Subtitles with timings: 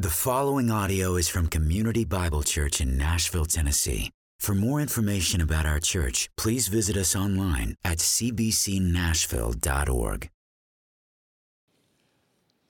[0.00, 4.12] The following audio is from Community Bible Church in Nashville, Tennessee.
[4.38, 10.30] For more information about our church, please visit us online at cbcnashville.org.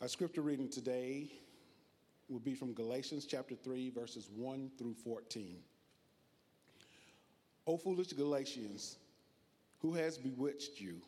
[0.00, 1.30] Our scripture reading today
[2.30, 5.58] will be from Galatians chapter 3, verses 1 through 14.
[7.66, 8.96] O foolish Galatians,
[9.80, 11.02] who has bewitched you?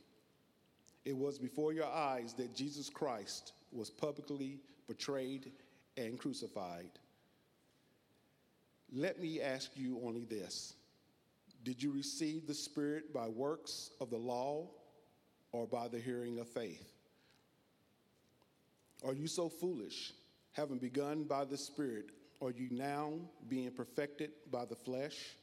[1.07, 5.51] It was before your eyes that Jesus Christ was publicly betrayed
[6.01, 6.91] and crucified.
[8.93, 10.75] Let me ask you only this
[11.63, 14.69] Did you receive the Spirit by works of the law
[15.53, 16.93] or by the hearing of faith?
[19.05, 20.13] Are you so foolish,
[20.53, 22.11] having begun by the Spirit,
[22.43, 23.13] are you now
[23.49, 25.37] being perfected by the flesh?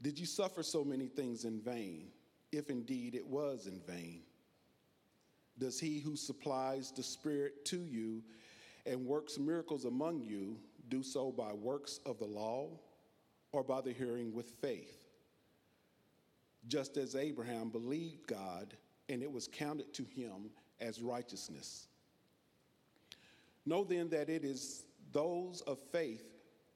[0.00, 2.08] Did you suffer so many things in vain,
[2.50, 4.22] if indeed it was in vain?
[5.58, 8.22] Does he who supplies the Spirit to you
[8.86, 10.56] and works miracles among you
[10.88, 12.68] do so by works of the law
[13.52, 15.06] or by the hearing with faith?
[16.68, 18.74] Just as Abraham believed God,
[19.08, 21.88] and it was counted to him as righteousness.
[23.66, 26.24] Know then that it is those of faith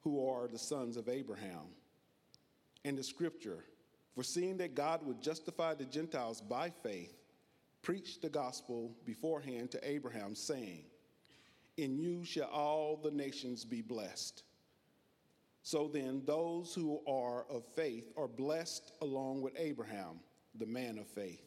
[0.01, 1.67] who are the sons of Abraham.
[2.85, 3.65] And the scripture,
[4.13, 7.13] foreseeing that God would justify the Gentiles by faith,
[7.81, 10.83] preached the gospel beforehand to Abraham, saying,
[11.77, 14.43] In you shall all the nations be blessed.
[15.61, 20.19] So then, those who are of faith are blessed along with Abraham,
[20.57, 21.43] the man of faith.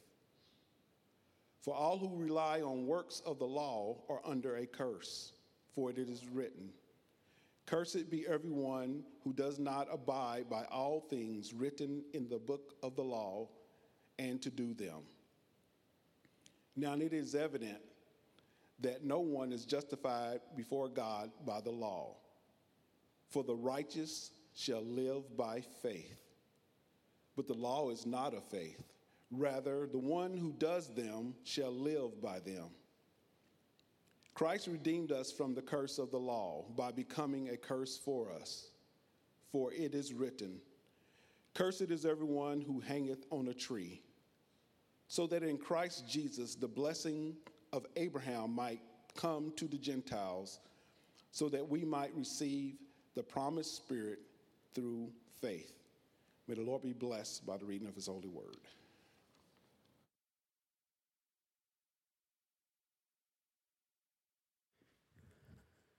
[1.61, 5.33] For all who rely on works of the law are under a curse,
[5.75, 6.71] for it is written,
[7.67, 12.97] Cursed be everyone who does not abide by all things written in the book of
[12.97, 13.49] the law
[14.19, 15.03] and to do them.
[16.77, 17.81] Now it is evident
[18.81, 22.17] that no one is justified before God by the law,
[23.29, 26.19] for the righteous shall live by faith.
[27.37, 28.83] But the law is not of faith.
[29.31, 32.71] Rather, the one who does them shall live by them.
[34.35, 38.71] Christ redeemed us from the curse of the law by becoming a curse for us.
[39.53, 40.61] For it is written,
[41.55, 44.03] Cursed is everyone who hangeth on a tree,
[45.09, 47.37] so that in Christ Jesus the blessing
[47.73, 48.81] of Abraham might
[49.17, 50.61] come to the Gentiles,
[51.33, 52.75] so that we might receive
[53.15, 54.19] the promised Spirit
[54.75, 55.11] through
[55.41, 55.73] faith.
[56.49, 58.57] May the Lord be blessed by the reading of his holy word.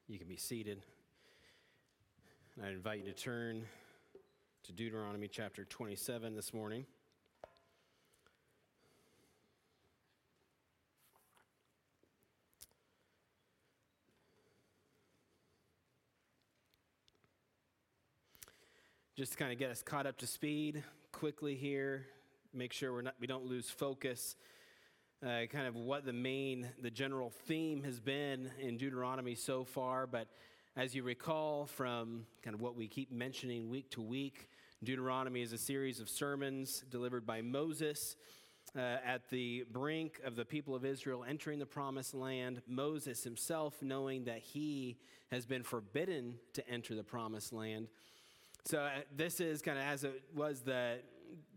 [0.07, 0.83] You can be seated.
[2.61, 3.63] I invite you to turn
[4.63, 6.85] to Deuteronomy chapter 27 this morning.
[19.21, 22.07] Just to kind of get us caught up to speed quickly here,
[22.55, 24.35] make sure we're not, we don't lose focus
[25.21, 30.07] uh, kind of what the main, the general theme has been in Deuteronomy so far.
[30.07, 30.27] But
[30.75, 34.49] as you recall from kind of what we keep mentioning week to week,
[34.83, 38.15] Deuteronomy is a series of sermons delivered by Moses.
[38.75, 43.83] Uh, at the brink of the people of Israel entering the promised land, Moses himself
[43.83, 44.97] knowing that he
[45.29, 47.87] has been forbidden to enter the promised land.
[48.65, 50.99] So, uh, this is kind of as it was the,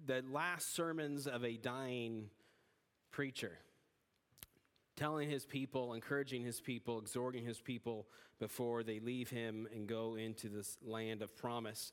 [0.06, 2.30] the last sermons of a dying
[3.10, 3.58] preacher,
[4.96, 8.06] telling his people, encouraging his people, exhorting his people
[8.40, 11.92] before they leave him and go into this land of promise.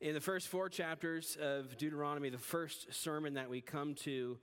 [0.00, 4.38] In the first four chapters of Deuteronomy, the first sermon that we come to,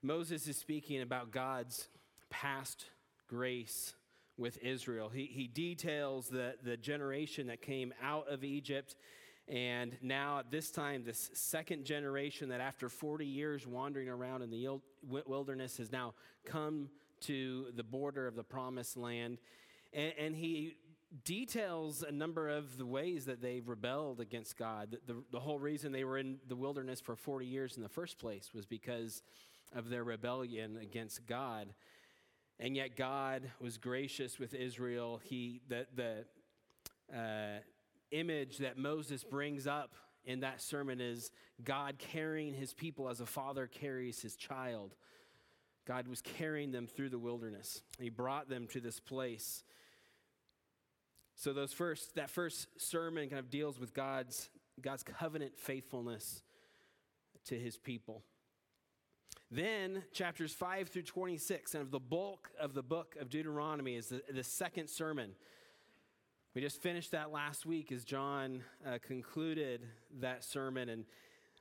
[0.00, 1.88] Moses is speaking about God's
[2.30, 2.84] past
[3.26, 3.94] grace
[4.38, 5.08] with Israel.
[5.08, 8.96] He, he details the, the generation that came out of Egypt
[9.48, 14.50] and now, at this time, this second generation that after 40 years wandering around in
[14.50, 16.14] the wilderness has now
[16.44, 16.88] come
[17.22, 19.38] to the border of the promised land.
[19.92, 20.76] And, and he
[21.24, 24.90] details a number of the ways that they've rebelled against God.
[24.90, 27.88] The, the, the, whole reason they were in the wilderness for 40 years in the
[27.88, 29.22] first place was because
[29.72, 31.72] of their rebellion against God.
[32.58, 35.20] And yet, God was gracious with Israel.
[35.22, 36.24] He, the, the,
[37.14, 37.60] uh,
[38.10, 39.94] image that Moses brings up
[40.24, 41.30] in that sermon is
[41.62, 44.94] God carrying his people as a father carries his child.
[45.86, 47.82] God was carrying them through the wilderness.
[48.00, 49.62] He brought them to this place.
[51.36, 54.48] So those first that first sermon kind of deals with God's
[54.80, 56.42] God's covenant faithfulness
[57.46, 58.24] to his people.
[59.56, 64.08] Then, chapters 5 through 26, and of the bulk of the book of Deuteronomy is
[64.08, 65.30] the, the second sermon.
[66.54, 69.80] We just finished that last week as John uh, concluded
[70.20, 71.06] that sermon, and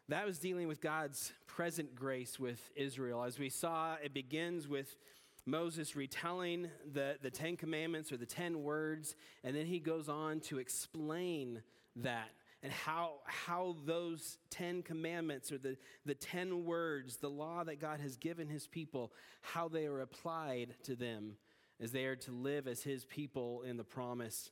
[0.09, 3.23] that was dealing with God's present grace with Israel.
[3.23, 4.97] As we saw, it begins with
[5.45, 10.41] Moses retelling the, the Ten Commandments or the Ten Words, and then he goes on
[10.41, 11.61] to explain
[11.95, 12.31] that
[12.65, 17.99] and how, how those Ten Commandments or the, the Ten Words, the law that God
[17.99, 21.33] has given his people, how they are applied to them
[21.79, 24.49] as they are to live as his people in the promised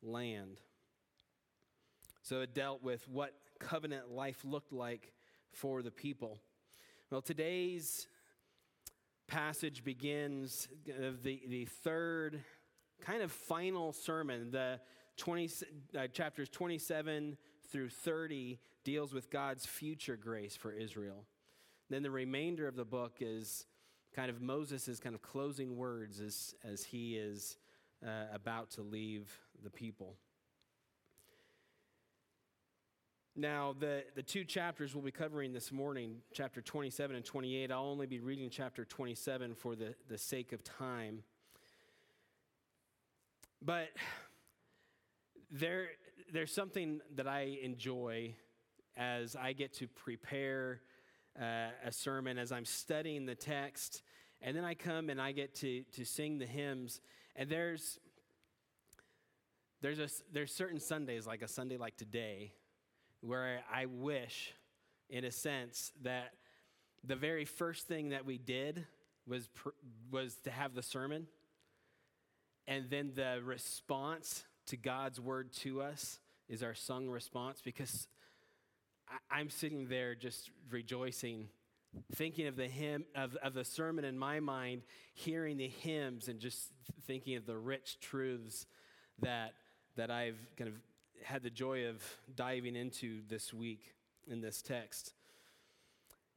[0.00, 0.60] land.
[2.22, 5.12] So it dealt with what covenant life looked like
[5.50, 6.38] for the people.
[7.10, 8.06] Well, today's
[9.26, 12.44] passage begins uh, the, the third
[13.00, 14.52] kind of final sermon.
[14.52, 14.78] The
[15.16, 15.50] 20,
[15.98, 17.36] uh, chapters 27
[17.70, 21.24] through 30 deals with God's future grace for Israel.
[21.90, 23.66] Then the remainder of the book is
[24.14, 27.58] kind of Moses' kind of closing words as, as he is
[28.04, 29.30] uh, about to leave
[29.62, 30.16] the people.
[33.38, 37.84] Now, the, the two chapters we'll be covering this morning, chapter 27 and 28, I'll
[37.84, 41.22] only be reading chapter 27 for the, the sake of time.
[43.60, 43.88] But
[45.50, 45.88] there,
[46.32, 48.34] there's something that I enjoy
[48.96, 50.80] as I get to prepare
[51.40, 54.02] uh, a sermon, as I'm studying the text,
[54.40, 57.00] and then I come and I get to, to sing the hymns.
[57.34, 57.98] And there's,
[59.82, 62.52] there's, a, there's certain Sundays, like a Sunday like today,
[63.20, 64.54] where I wish,
[65.10, 66.32] in a sense, that
[67.04, 68.86] the very first thing that we did
[69.26, 69.68] was, pr-
[70.10, 71.26] was to have the sermon,
[72.66, 76.18] and then the response to God's word to us
[76.48, 78.08] is our sung response because
[79.30, 81.48] I'm sitting there just rejoicing,
[82.14, 84.82] thinking of the hymn of, of the sermon in my mind,
[85.14, 86.72] hearing the hymns, and just
[87.06, 88.66] thinking of the rich truths
[89.20, 89.54] that
[89.96, 90.74] that I've kind of
[91.24, 92.02] had the joy of
[92.34, 93.94] diving into this week
[94.28, 95.14] in this text.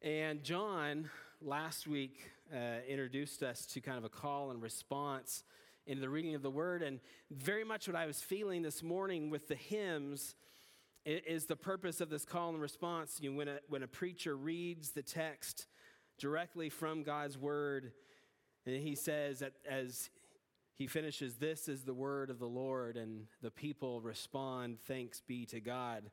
[0.01, 1.09] And John
[1.41, 5.43] last week uh, introduced us to kind of a call and response
[5.85, 6.81] in the reading of the word.
[6.83, 6.99] And
[7.31, 10.35] very much what I was feeling this morning with the hymns
[11.05, 13.19] is the purpose of this call and response.
[13.21, 15.67] You know, when, a, when a preacher reads the text
[16.17, 17.93] directly from God's word,
[18.65, 20.09] and he says that as
[20.75, 25.45] he finishes, This is the word of the Lord, and the people respond, Thanks be
[25.47, 26.11] to God.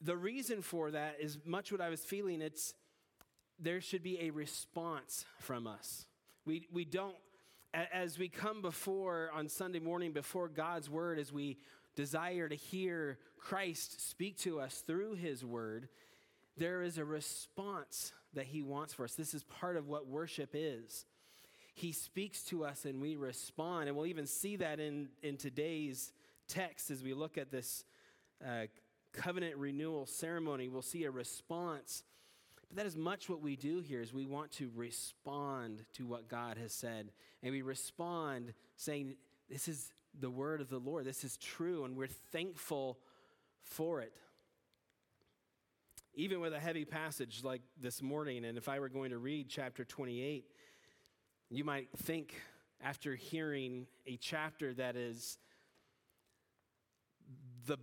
[0.00, 2.40] The reason for that is much what I was feeling.
[2.40, 2.74] It's
[3.58, 6.06] there should be a response from us.
[6.46, 7.16] We, we don't,
[7.72, 11.58] as we come before on Sunday morning before God's word, as we
[11.94, 15.88] desire to hear Christ speak to us through his word,
[16.56, 19.14] there is a response that he wants for us.
[19.14, 21.06] This is part of what worship is.
[21.74, 23.88] He speaks to us and we respond.
[23.88, 26.12] And we'll even see that in, in today's
[26.48, 27.84] text as we look at this
[28.44, 28.66] uh,
[29.12, 30.68] covenant renewal ceremony.
[30.68, 32.02] We'll see a response.
[32.70, 36.28] But that is much what we do here is we want to respond to what
[36.28, 37.10] God has said.
[37.42, 39.16] And we respond saying,
[39.50, 41.04] this is the word of the Lord.
[41.04, 41.84] This is true.
[41.84, 42.98] And we're thankful
[43.64, 44.12] for it.
[46.14, 49.48] Even with a heavy passage like this morning, and if I were going to read
[49.48, 50.44] chapter 28,
[51.50, 52.34] you might think,
[52.82, 55.38] after hearing a chapter that is
[57.66, 57.76] the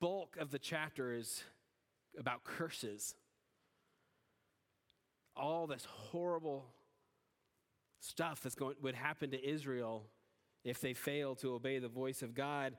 [0.00, 1.42] bulk of the chapter is
[2.18, 3.14] about curses,
[5.36, 6.66] all this horrible
[8.00, 10.04] stuff that's going would happen to Israel
[10.64, 12.76] if they fail to obey the voice of God.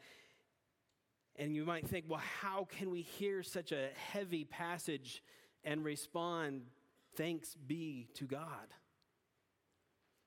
[1.35, 5.23] And you might think, well, how can we hear such a heavy passage
[5.63, 6.63] and respond,
[7.15, 8.73] thanks be to God?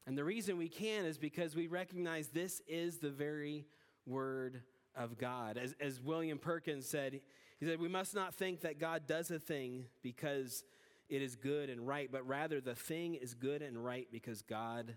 [0.06, 3.66] And the reason we can is because we recognize this is the very
[4.06, 4.62] word
[4.96, 5.58] of God.
[5.58, 7.20] As, as William Perkins said,
[7.58, 10.64] he said, We must not think that God does a thing because
[11.10, 14.96] it is good and right, but rather the thing is good and right because God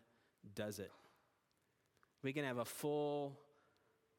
[0.56, 0.92] does it.
[2.24, 3.38] We can have a full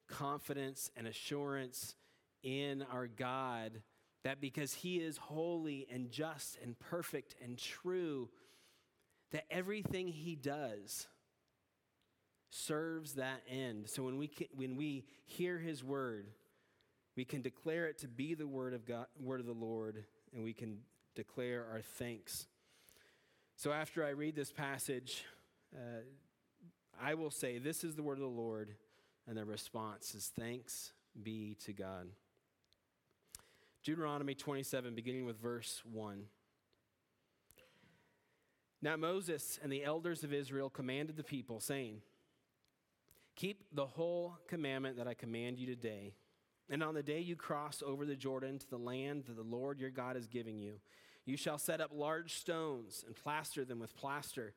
[0.09, 1.95] confidence and assurance
[2.43, 3.81] in our God
[4.25, 8.29] that because He is holy and just and perfect and true,
[9.35, 11.09] that everything he does
[12.51, 13.89] serves that end.
[13.89, 16.29] So when we, can, when we hear his word,
[17.17, 20.45] we can declare it to be the word of God, word of the Lord, and
[20.45, 20.79] we can
[21.15, 22.47] declare our thanks.
[23.57, 25.25] So after I read this passage,
[25.75, 26.03] uh,
[27.01, 28.75] I will say, This is the word of the Lord,
[29.27, 30.93] and the response is thanks
[31.23, 32.09] be to God.
[33.85, 36.25] Deuteronomy 27, beginning with verse 1.
[38.81, 42.01] Now Moses and the elders of Israel commanded the people, saying,
[43.37, 46.15] Keep the whole commandment that I command you today.
[46.71, 49.81] And on the day you cross over the Jordan to the land that the Lord
[49.81, 50.75] your God is giving you,
[51.25, 54.55] you shall set up large stones and plaster them with plaster.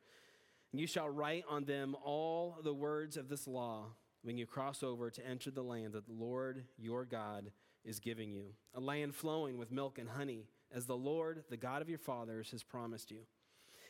[0.71, 3.85] And you shall write on them all the words of this law
[4.23, 7.51] when you cross over to enter the land that the Lord your God
[7.85, 11.81] is giving you, a land flowing with milk and honey, as the Lord, the God
[11.81, 13.19] of your fathers, has promised you.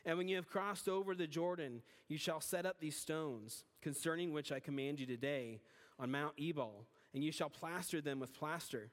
[0.05, 4.31] And when you have crossed over the Jordan, you shall set up these stones, concerning
[4.31, 5.59] which I command you today,
[5.99, 8.91] on Mount Ebal, and you shall plaster them with plaster.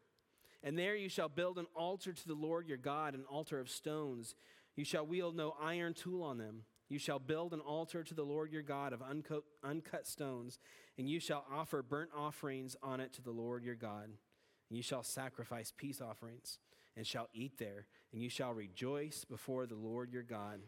[0.65, 3.71] And there you shall build an altar to the Lord your God, an altar of
[3.71, 4.35] stones.
[4.75, 6.63] You shall wield no iron tool on them.
[6.89, 10.59] You shall build an altar to the Lord your God of uncut, uncut stones,
[10.99, 14.05] and you shall offer burnt offerings on it to the Lord your God.
[14.05, 16.59] And you shall sacrifice peace offerings,
[16.97, 20.61] and shall eat there, and you shall rejoice before the Lord your God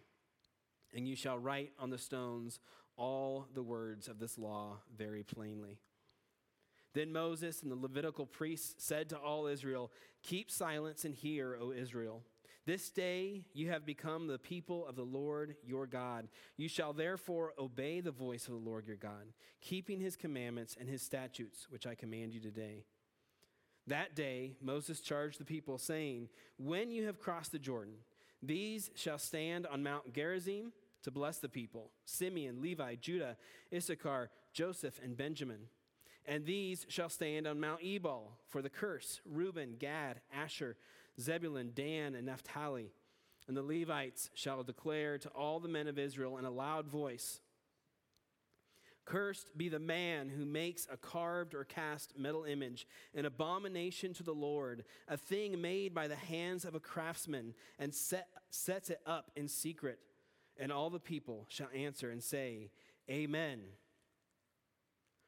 [0.94, 2.60] and you shall write on the stones
[2.96, 5.78] all the words of this law very plainly.
[6.96, 11.70] Then Moses and the Levitical priests said to all Israel, Keep silence and hear, O
[11.70, 12.22] Israel.
[12.64, 16.26] This day you have become the people of the Lord your God.
[16.56, 19.26] You shall therefore obey the voice of the Lord your God,
[19.60, 22.86] keeping his commandments and his statutes, which I command you today.
[23.86, 27.96] That day Moses charged the people, saying, When you have crossed the Jordan,
[28.42, 30.72] these shall stand on Mount Gerizim
[31.02, 33.36] to bless the people Simeon, Levi, Judah,
[33.70, 35.68] Issachar, Joseph, and Benjamin.
[36.26, 40.76] And these shall stand on Mount Ebal for the curse Reuben, Gad, Asher,
[41.20, 42.90] Zebulun, Dan, and Naphtali.
[43.48, 47.40] And the Levites shall declare to all the men of Israel in a loud voice
[49.06, 54.24] Cursed be the man who makes a carved or cast metal image, an abomination to
[54.24, 58.98] the Lord, a thing made by the hands of a craftsman, and set, sets it
[59.06, 60.00] up in secret.
[60.58, 62.70] And all the people shall answer and say,
[63.08, 63.60] Amen.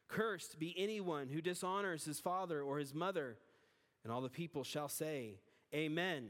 [0.08, 3.36] Cursed be anyone who dishonors his father or his mother.
[4.02, 5.40] And all the people shall say,
[5.74, 6.28] Amen.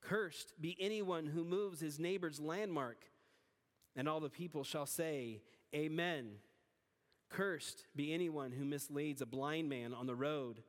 [0.00, 3.04] Cursed be anyone who moves his neighbor's landmark.
[3.94, 5.42] And all the people shall say,
[5.74, 6.36] Amen.
[7.28, 10.62] Cursed be anyone who misleads a blind man on the road.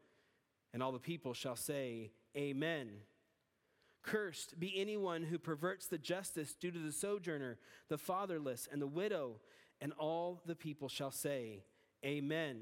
[0.73, 2.89] And all the people shall say, Amen.
[4.03, 8.87] Cursed be anyone who perverts the justice due to the sojourner, the fatherless, and the
[8.87, 9.39] widow.
[9.81, 11.63] And all the people shall say,
[12.05, 12.57] Amen.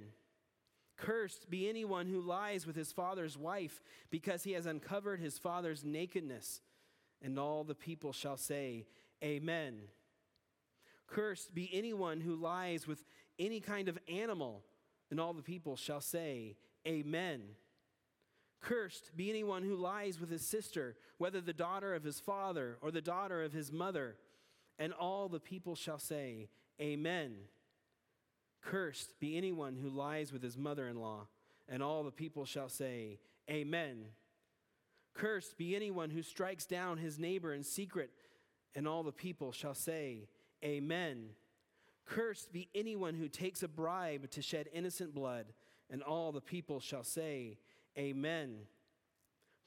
[0.98, 5.84] Cursed be anyone who lies with his father's wife because he has uncovered his father's
[5.84, 6.62] nakedness.
[7.22, 8.86] And all the people shall say,
[9.24, 9.80] Amen.
[11.08, 13.04] Cursed be anyone who lies with
[13.38, 14.64] any kind of animal.
[15.12, 16.56] And all the people shall say,
[16.88, 17.42] Amen.
[18.62, 22.92] Cursed be anyone who lies with his sister, whether the daughter of his father or
[22.92, 24.18] the daughter of his mother.
[24.78, 26.50] And all the people shall say,
[26.82, 27.36] Amen.
[28.62, 31.28] Cursed be anyone who lies with his mother in law.
[31.68, 33.20] And all the people shall say,
[33.50, 34.06] Amen.
[35.14, 38.12] Cursed be anyone who strikes down his neighbor in secret.
[38.76, 40.30] And all the people shall say,
[40.64, 41.30] Amen.
[42.06, 45.48] Cursed be anyone who takes a bribe to shed innocent blood.
[45.90, 47.58] And all the people shall say,
[47.98, 48.62] Amen.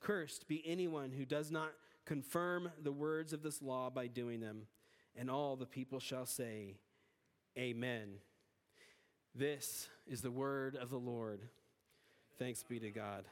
[0.01, 1.73] Cursed be anyone who does not
[2.05, 4.67] confirm the words of this law by doing them.
[5.15, 6.77] And all the people shall say,
[7.59, 8.15] Amen.
[9.35, 11.41] This is the word of the Lord.
[12.39, 13.25] Thanks be to God.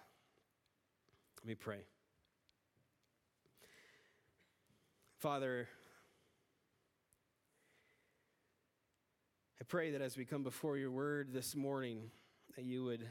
[1.39, 1.79] Let me pray.
[5.21, 5.69] Father,
[9.59, 12.11] I pray that as we come before your word this morning,
[12.57, 13.07] that you would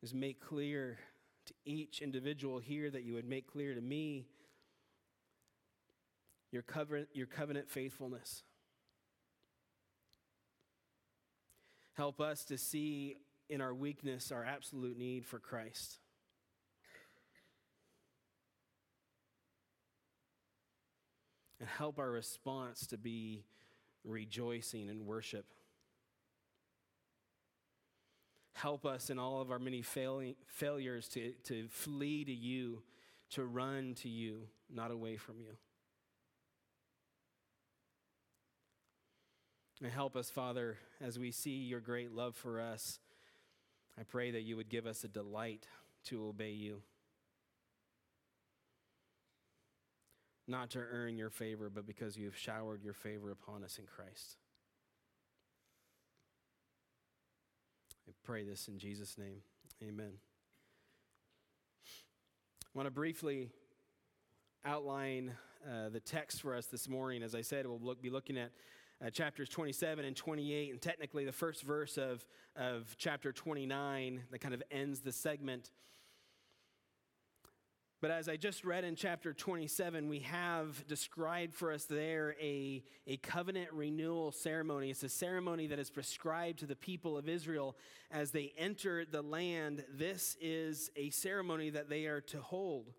[0.00, 0.98] just make clear
[1.44, 4.28] to each individual here, that you would make clear to me
[6.52, 8.42] your covenant, your covenant faithfulness.
[11.94, 13.16] Help us to see
[13.48, 15.98] in our weakness our absolute need for Christ.
[21.58, 23.44] And help our response to be
[24.04, 25.44] rejoicing and worship.
[28.54, 32.82] Help us in all of our many failures to, to flee to you,
[33.30, 35.52] to run to you, not away from you.
[39.82, 42.98] And help us, Father, as we see your great love for us.
[43.98, 45.66] I pray that you would give us a delight
[46.06, 46.82] to obey you.
[50.46, 53.86] Not to earn your favor, but because you have showered your favor upon us in
[53.86, 54.36] Christ.
[58.08, 59.42] I pray this in Jesus' name.
[59.82, 60.12] Amen.
[62.64, 63.50] I want to briefly
[64.64, 65.32] outline
[65.66, 67.22] uh, the text for us this morning.
[67.22, 68.50] As I said, we'll look, be looking at
[69.04, 72.24] uh, chapters 27 and 28, and technically the first verse of,
[72.56, 75.70] of chapter 29 that kind of ends the segment.
[78.00, 82.82] But as I just read in chapter 27, we have described for us there a,
[83.06, 84.90] a covenant renewal ceremony.
[84.90, 87.76] It's a ceremony that is prescribed to the people of Israel
[88.10, 89.84] as they enter the land.
[89.92, 92.94] This is a ceremony that they are to hold.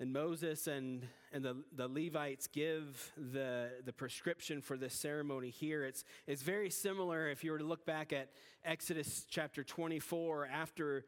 [0.00, 5.84] And Moses and, and the, the Levites give the, the prescription for this ceremony here.
[5.84, 8.30] It's, it's very similar if you were to look back at
[8.64, 11.04] Exodus chapter 24 after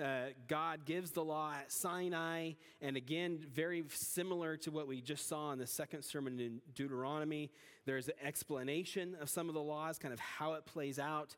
[0.00, 5.28] uh, God gives the law at Sinai, and again, very similar to what we just
[5.28, 7.52] saw in the second sermon in Deuteronomy.
[7.86, 11.36] There's an explanation of some of the laws, kind of how it plays out.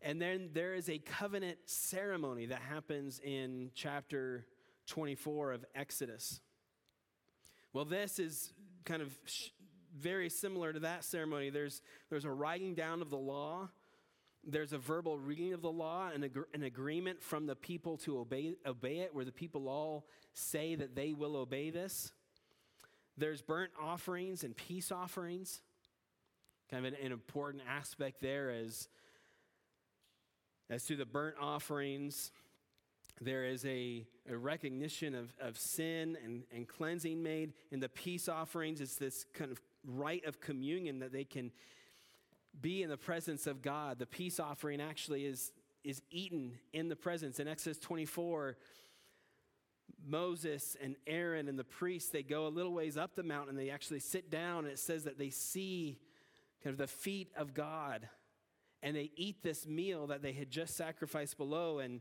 [0.00, 4.46] And then there is a covenant ceremony that happens in chapter
[4.86, 6.40] 24 of Exodus.
[7.76, 8.54] Well, this is
[8.86, 9.14] kind of
[9.94, 11.50] very similar to that ceremony.
[11.50, 13.68] There's, there's a writing down of the law
[14.48, 18.54] there's a verbal reading of the law and an agreement from the people to obey,
[18.64, 22.12] obey it, where the people all say that they will obey this.
[23.18, 25.62] There's burnt offerings and peace offerings.
[26.70, 28.88] Kind of an, an important aspect there is
[30.70, 32.30] as to the burnt offerings,
[33.20, 37.54] there is a, a recognition of, of sin and, and cleansing made.
[37.70, 41.50] In the peace offerings, it's this kind of rite of communion that they can
[42.60, 43.98] be in the presence of God.
[43.98, 45.52] The peace offering actually is,
[45.84, 47.40] is eaten in the presence.
[47.40, 48.56] In Exodus 24,
[50.06, 53.56] Moses and Aaron and the priests, they go a little ways up the mountain.
[53.56, 55.98] They actually sit down, and it says that they see
[56.62, 58.08] kind of the feet of God.
[58.82, 62.00] And they eat this meal that they had just sacrificed below, and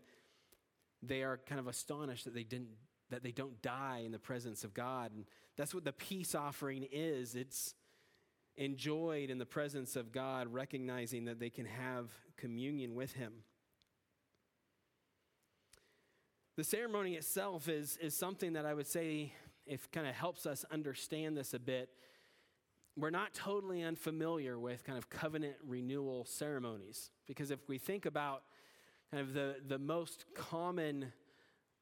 [1.08, 2.70] they are kind of astonished that they didn't
[3.12, 5.12] that they don't die in the presence of God.
[5.14, 5.26] And
[5.58, 7.36] that's what the peace offering is.
[7.36, 7.76] It's
[8.58, 13.34] enjoyed in the presence of God, recognizing that they can have communion with Him.
[16.58, 19.34] The ceremony itself is, is something that I would say,
[19.66, 21.90] if kind of helps us understand this a bit,
[22.96, 27.12] we're not totally unfamiliar with kind of covenant renewal ceremonies.
[27.28, 28.44] Because if we think about
[29.16, 31.14] kind of the, the most common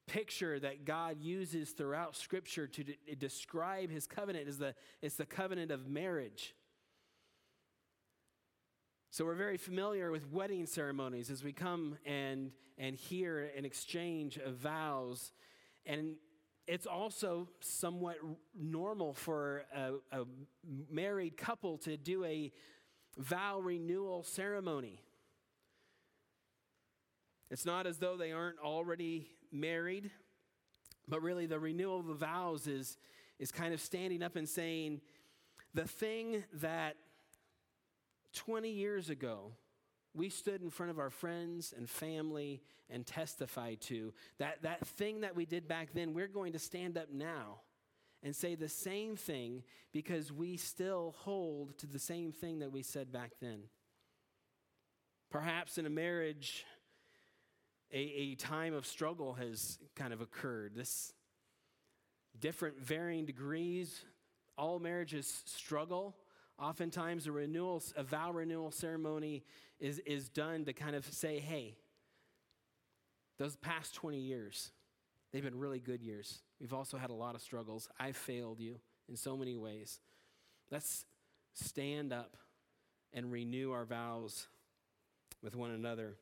[0.06, 5.26] picture that God uses throughout Scripture to de- describe his covenant is the, it's the
[5.26, 6.54] covenant of marriage.
[9.10, 14.36] So we're very familiar with wedding ceremonies as we come and, and hear an exchange
[14.36, 15.32] of vows.
[15.86, 16.14] And
[16.68, 18.18] it's also somewhat
[18.56, 20.24] normal for a, a
[20.88, 22.52] married couple to do a
[23.18, 25.00] vow renewal ceremony.
[27.50, 30.10] It's not as though they aren't already married,
[31.06, 32.96] but really the renewal of the vows is,
[33.38, 35.00] is kind of standing up and saying,
[35.74, 36.96] the thing that
[38.34, 39.52] 20 years ago,
[40.14, 45.22] we stood in front of our friends and family and testified to that, that thing
[45.22, 47.60] that we did back then, we're going to stand up now
[48.22, 52.82] and say the same thing because we still hold to the same thing that we
[52.82, 53.64] said back then.
[55.30, 56.64] Perhaps in a marriage,
[57.94, 60.72] a, a time of struggle has kind of occurred.
[60.74, 61.12] This
[62.38, 64.04] different varying degrees,
[64.58, 66.16] all marriages struggle.
[66.58, 69.44] Oftentimes, a renewal, a vow renewal ceremony
[69.78, 71.76] is, is done to kind of say, hey,
[73.38, 74.72] those past 20 years,
[75.32, 76.40] they've been really good years.
[76.60, 77.88] We've also had a lot of struggles.
[77.98, 78.76] I failed you
[79.08, 80.00] in so many ways.
[80.70, 81.04] Let's
[81.54, 82.36] stand up
[83.12, 84.48] and renew our vows
[85.42, 86.16] with one another.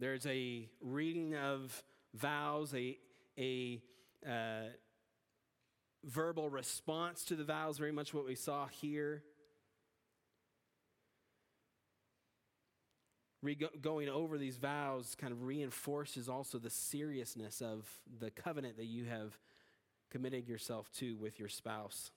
[0.00, 1.82] There's a reading of
[2.14, 2.96] vows, a,
[3.36, 3.82] a
[4.24, 4.68] uh,
[6.04, 9.24] verbal response to the vows, very much what we saw here.
[13.42, 17.88] Re- going over these vows kind of reinforces also the seriousness of
[18.20, 19.36] the covenant that you have
[20.10, 22.12] committed yourself to with your spouse.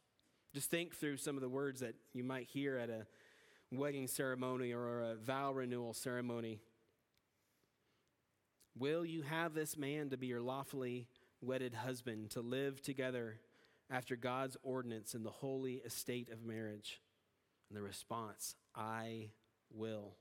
[0.53, 3.07] Just think through some of the words that you might hear at a
[3.71, 6.59] wedding ceremony or a vow renewal ceremony.
[8.77, 11.07] Will you have this man to be your lawfully
[11.41, 13.39] wedded husband, to live together
[13.89, 17.01] after God's ordinance in the holy estate of marriage?
[17.69, 19.29] And the response, I
[19.73, 20.15] will.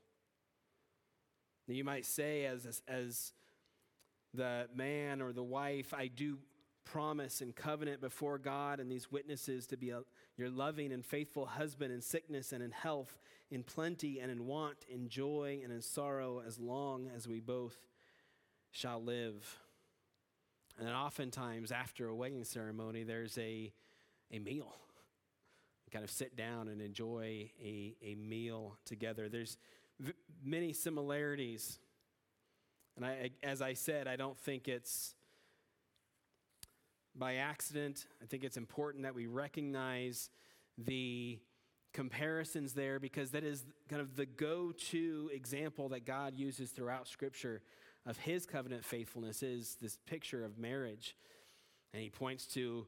[1.67, 3.33] Now you might say, as, as
[4.33, 6.37] the man or the wife, I do
[6.83, 10.01] promise and covenant before God and these witnesses to be a,
[10.37, 14.77] your loving and faithful husband in sickness and in health, in plenty and in want,
[14.89, 17.77] in joy and in sorrow, as long as we both
[18.71, 19.57] shall live.
[20.77, 23.71] And then oftentimes after a wedding ceremony, there's a,
[24.31, 24.73] a meal.
[25.85, 29.29] You kind of sit down and enjoy a, a meal together.
[29.29, 29.57] There's
[29.99, 31.77] v- many similarities.
[32.95, 35.15] And I, as I said, I don't think it's
[37.13, 38.07] by accident.
[38.21, 40.29] I think it's important that we recognize
[40.77, 41.39] the
[41.93, 47.07] comparisons there because that is kind of the go to example that God uses throughout
[47.07, 47.61] Scripture
[48.05, 51.15] of his covenant faithfulness is this picture of marriage.
[51.93, 52.87] And he points to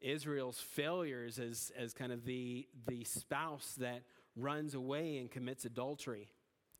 [0.00, 4.02] Israel's failures as, as kind of the, the spouse that
[4.36, 6.28] runs away and commits adultery.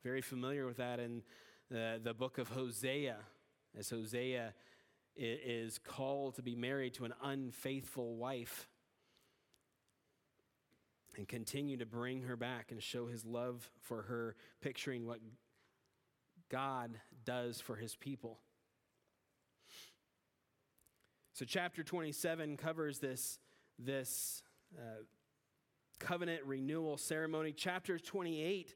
[0.02, 1.22] Very familiar with that in
[1.70, 3.16] the, the book of Hosea,
[3.78, 4.52] as Hosea
[5.16, 8.68] is called to be married to an unfaithful wife
[11.16, 15.20] and continue to bring her back and show his love for her, picturing what
[16.50, 18.38] God does for his people.
[21.34, 23.38] So, chapter 27 covers this,
[23.78, 24.42] this
[24.78, 25.02] uh,
[25.98, 27.52] covenant renewal ceremony.
[27.52, 28.74] Chapter 28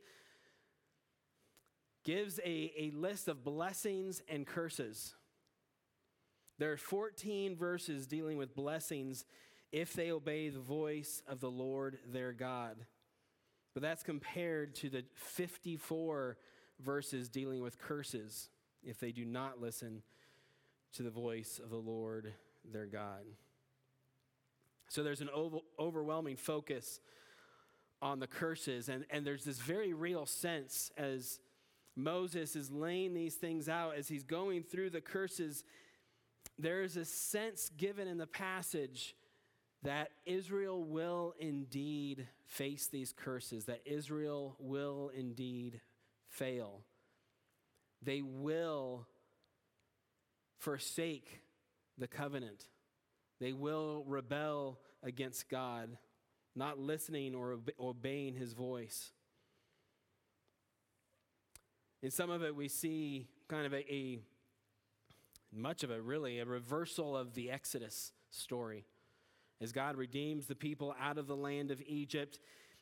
[2.04, 5.14] gives a, a list of blessings and curses.
[6.58, 9.24] There are 14 verses dealing with blessings
[9.70, 12.76] if they obey the voice of the Lord their God.
[13.74, 16.38] But that's compared to the 54
[16.80, 18.50] verses dealing with curses
[18.82, 20.02] if they do not listen
[20.94, 22.32] to the voice of the Lord
[22.64, 23.24] their God.
[24.88, 25.30] So there's an
[25.78, 27.00] overwhelming focus
[28.00, 31.40] on the curses, and, and there's this very real sense as
[31.96, 35.64] Moses is laying these things out, as he's going through the curses,
[36.58, 39.16] there is a sense given in the passage
[39.82, 45.80] that Israel will indeed face these curses, that Israel will indeed
[46.28, 46.82] fail.
[48.02, 49.06] They will
[50.58, 51.40] forsake
[51.96, 52.66] the covenant.
[53.40, 55.96] They will rebel against God,
[56.54, 59.12] not listening or obeying his voice.
[62.02, 64.18] In some of it, we see kind of a, a
[65.52, 68.84] much of it really, a reversal of the Exodus story
[69.60, 72.38] as God redeems the people out of the land of Egypt.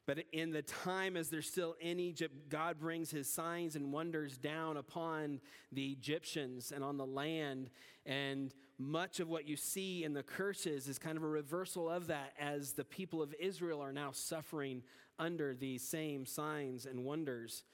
[0.07, 4.39] But in the time as they're still in Egypt, God brings his signs and wonders
[4.39, 5.41] down upon
[5.73, 7.71] the Egyptians and on the land.
[8.07, 12.07] And much of what you see in the curses is kind of a reversal of
[12.07, 14.85] that as the people of Israel are now suffering
[15.19, 17.65] under these same signs and wonders.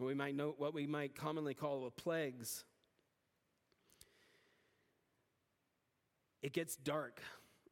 [0.00, 2.64] We might note what we might commonly call plagues.
[6.42, 7.20] It gets dark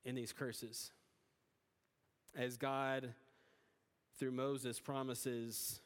[0.05, 0.91] in these curses.
[2.37, 3.15] As God,
[4.19, 5.81] through Moses, promises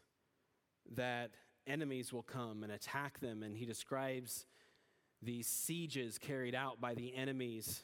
[0.95, 1.31] that
[1.67, 4.47] enemies will come and attack them, and he describes
[5.23, 7.83] these sieges carried out by the enemies,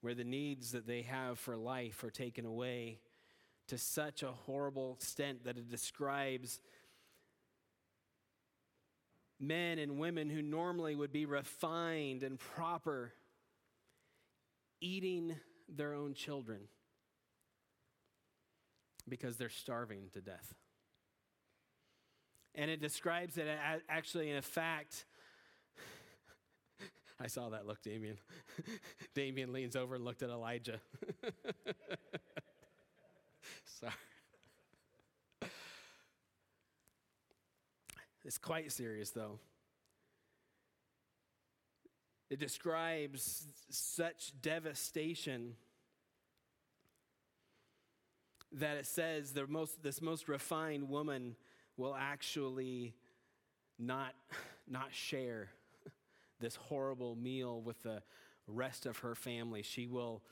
[0.00, 2.98] where the needs that they have for life are taken away
[3.68, 6.60] to such a horrible extent that it describes
[9.38, 13.12] men and women who normally would be refined and proper
[14.80, 15.34] eating
[15.68, 16.60] their own children
[19.08, 20.54] because they're starving to death.
[22.54, 23.46] And it describes it
[23.88, 25.06] actually, in a fact,
[27.20, 28.18] I saw that look, Damien.
[29.14, 30.80] Damien leans over and looked at Elijah.
[33.64, 33.92] Sorry.
[38.24, 39.38] It's quite serious, though.
[42.30, 45.56] It describes such devastation
[48.54, 51.36] that it says the most, this most refined woman
[51.76, 52.94] will actually
[53.78, 54.14] not,
[54.68, 55.48] not share
[56.40, 58.02] this horrible meal with the
[58.46, 59.62] rest of her family.
[59.62, 60.22] She will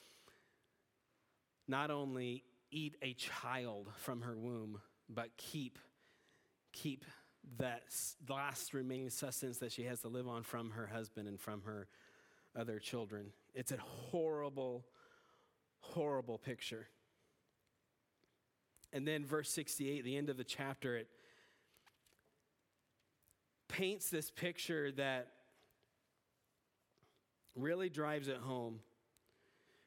[1.67, 5.79] not only eat a child from her womb, but keep,
[6.73, 7.05] keep
[7.59, 7.83] that
[8.29, 11.89] last remaining sustenance that she has to live on from her husband and from her
[12.59, 13.33] other children.
[13.55, 14.85] It's a horrible,
[15.81, 16.89] horrible picture.
[18.93, 21.09] And then, verse 68, the end of the chapter, it
[23.69, 25.29] paints this picture that
[27.55, 28.81] really drives it home.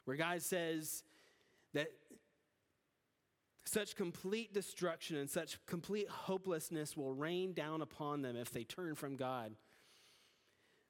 [0.06, 1.04] Where God says
[1.74, 1.88] that
[3.66, 8.96] such complete destruction and such complete hopelessness will rain down upon them if they turn
[8.96, 9.54] from God,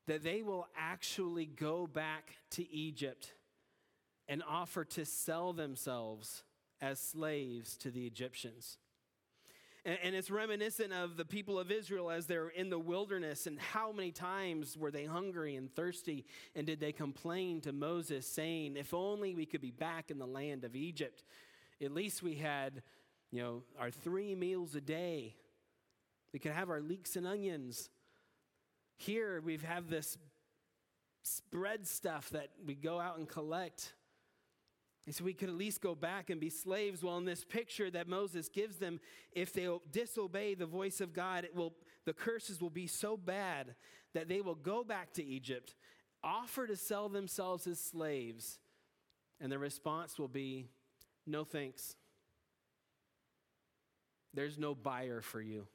[0.07, 3.33] that they will actually go back to Egypt
[4.27, 6.43] and offer to sell themselves
[6.83, 8.77] as slaves to the Egyptians.
[9.85, 13.57] And, and it's reminiscent of the people of Israel as they're in the wilderness and
[13.57, 18.75] how many times were they hungry and thirsty and did they complain to Moses saying,
[18.75, 21.23] If only we could be back in the land of Egypt.
[21.81, 22.83] At least we had,
[23.31, 25.35] you know, our three meals a day.
[26.33, 27.89] We could have our leeks and onions.
[28.97, 30.17] Here we have this
[31.21, 33.93] spread stuff that we go out and collect.
[35.05, 37.03] And so we could at least go back and be slaves.
[37.03, 39.01] Well, in this picture that Moses gives them,
[39.33, 41.73] if they disobey the voice of God, it will,
[42.05, 43.75] the curses will be so bad
[44.13, 45.75] that they will go back to Egypt,
[46.23, 48.59] offer to sell themselves as slaves,
[49.41, 50.69] and the response will be,
[51.27, 51.95] no thanks.
[54.33, 55.67] There's no buyer for you.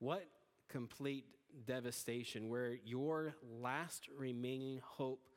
[0.00, 0.26] What
[0.68, 1.24] complete
[1.66, 5.28] devastation, where your last remaining hope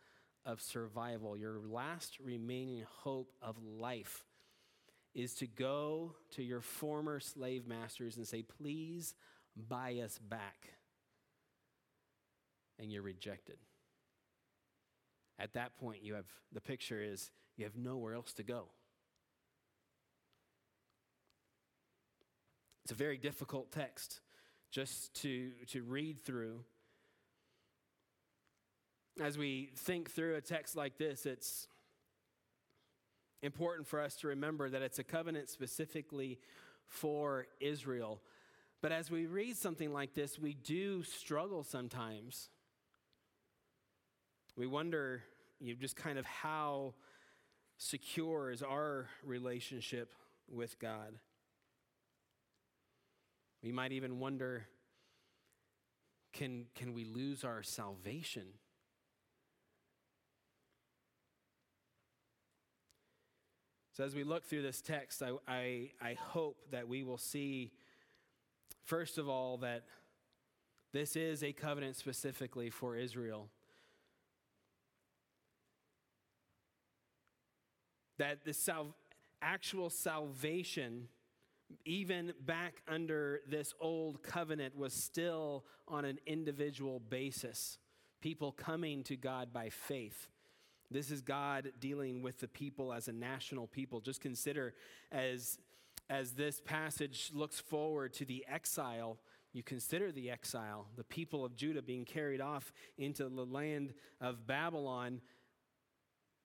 [0.45, 4.23] of survival, your last remaining hope of life,
[5.13, 9.15] is to go to your former slave masters and say, Please
[9.55, 10.69] buy us back.
[12.79, 13.57] And you're rejected.
[15.39, 18.67] At that point, you have the picture is you have nowhere else to go.
[22.83, 24.21] It's a very difficult text
[24.77, 26.59] just to, to read through.
[29.19, 31.67] As we think through a text like this, it's
[33.41, 36.37] important for us to remember that it's a covenant specifically
[36.85, 38.21] for Israel.
[38.83, 42.49] But as we read something like this, we do struggle sometimes.
[44.55, 45.23] We wonder,
[45.59, 46.93] you know, just kind of how
[47.79, 50.13] secure is our relationship
[50.47, 51.17] with God.
[53.67, 54.65] We might even wonder
[56.31, 58.43] can, can we lose our salvation?
[63.91, 67.73] So, as we look through this text, I, I, I hope that we will see,
[68.85, 69.83] first of all, that
[70.93, 73.49] this is a covenant specifically for Israel.
[78.17, 78.95] That the sal-
[79.41, 81.09] actual salvation
[81.85, 87.77] even back under this old covenant, was still on an individual basis.
[88.21, 90.29] People coming to God by faith.
[90.89, 93.99] This is God dealing with the people as a national people.
[93.99, 94.73] Just consider
[95.11, 95.59] as,
[96.09, 99.17] as this passage looks forward to the exile,
[99.53, 104.47] you consider the exile, the people of Judah being carried off into the land of
[104.47, 105.21] Babylon.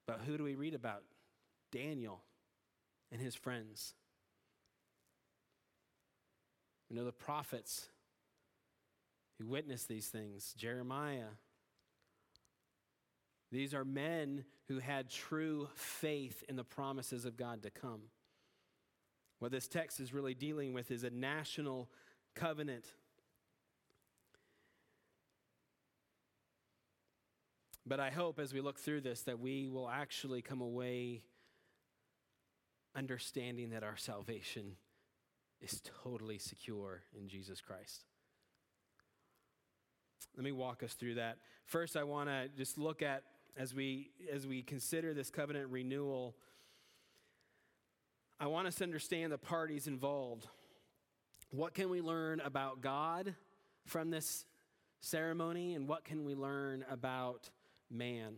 [0.07, 1.03] But who do we read about?
[1.71, 2.21] Daniel
[3.11, 3.93] and his friends.
[6.93, 7.87] We know the prophets
[9.39, 11.31] who witnessed these things Jeremiah.
[13.51, 18.01] These are men who had true faith in the promises of God to come.
[19.39, 21.89] What this text is really dealing with is a national
[22.35, 22.85] covenant.
[27.87, 31.23] But I hope as we look through this that we will actually come away
[32.95, 34.75] understanding that our salvation
[35.63, 38.03] is totally secure in Jesus Christ.
[40.35, 41.37] Let me walk us through that.
[41.65, 43.23] First, I want to just look at
[43.55, 46.35] as we as we consider this covenant renewal.
[48.39, 50.47] I want us to understand the parties involved.
[51.51, 53.35] What can we learn about God
[53.85, 54.45] from this
[55.01, 57.49] ceremony, and what can we learn about
[57.91, 58.37] man?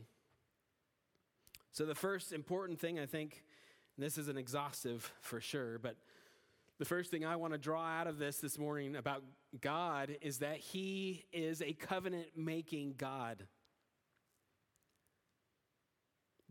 [1.72, 3.44] So, the first important thing I think,
[3.98, 5.96] this is an exhaustive for sure, but
[6.78, 9.24] the first thing I want to draw out of this this morning about
[9.62, 13.44] God is that He is a covenant making God.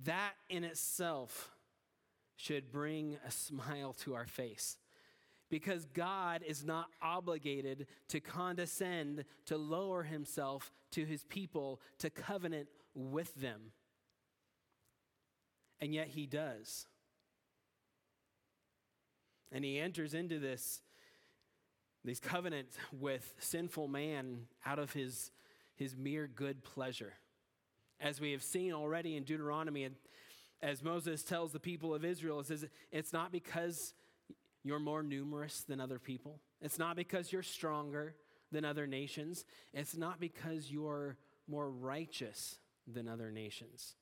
[0.05, 1.51] That in itself
[2.37, 4.79] should bring a smile to our face
[5.51, 12.69] because God is not obligated to condescend, to lower himself to his people, to covenant
[12.95, 13.73] with them.
[15.81, 16.87] And yet he does.
[19.55, 20.83] And he enters into this,
[22.05, 25.31] this covenant with sinful man out of his,
[25.77, 27.15] his mere good pleasure.
[28.01, 29.95] As we have seen already in Deuteronomy, and
[30.61, 33.95] as Moses tells the people of Israel, it says, It's not because
[34.65, 38.17] you're more numerous than other people, it's not because you're stronger
[38.51, 42.59] than other nations, it's not because you're more righteous
[42.93, 43.95] than other nations.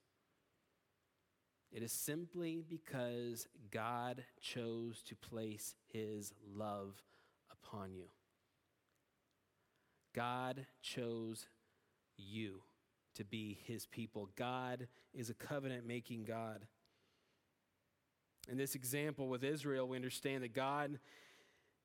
[1.73, 7.03] It is simply because God chose to place his love
[7.51, 8.09] upon you.
[10.15, 11.47] God chose
[12.19, 12.61] you
[13.15, 14.29] to be his people.
[14.37, 16.67] God is a covenant making God.
[18.51, 20.99] In this example with Israel, we understand that God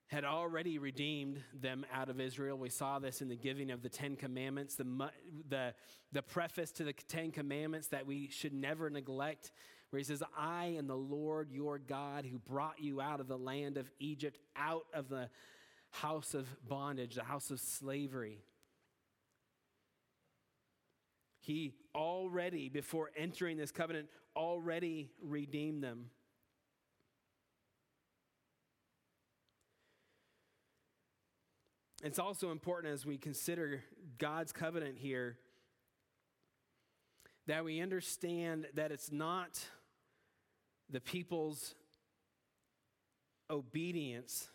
[0.08, 2.58] had already redeemed them out of Israel.
[2.58, 5.12] We saw this in the giving of the Ten Commandments, the,
[5.50, 5.73] the,
[6.13, 9.52] the preface to the Ten Commandments that we should never neglect,
[9.89, 13.38] where he says, I am the Lord your God who brought you out of the
[13.38, 15.30] land of Egypt, out of the
[15.91, 18.39] house of bondage, the house of slavery.
[21.39, 26.10] He already, before entering this covenant, already redeemed them.
[32.04, 33.84] It's also important as we consider
[34.17, 35.38] God's covenant here
[37.47, 39.60] that we understand that it's not
[40.89, 41.76] the people's
[43.50, 44.50] obedience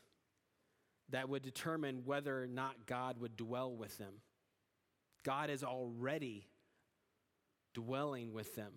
[1.10, 4.14] that would determine whether or not God would dwell with them.
[5.24, 6.48] God is already
[7.74, 8.72] dwelling with them.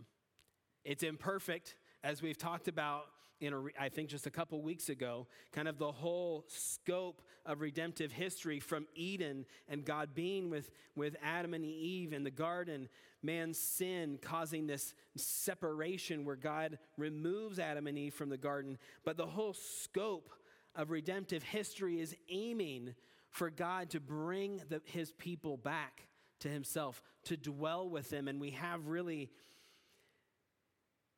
[0.84, 3.06] It's imperfect, as we've talked about
[3.42, 7.62] in a, I think just a couple weeks ago, kind of the whole scope of
[7.62, 12.90] redemptive history from Eden and God being with, with Adam and Eve in the garden,
[13.22, 18.78] man's sin causing this separation where God removes Adam and Eve from the garden.
[19.04, 20.30] But the whole scope
[20.76, 22.96] of redemptive history is aiming
[23.30, 26.08] for God to bring the, his people back
[26.40, 28.28] to himself, to dwell with them.
[28.28, 29.30] And we have really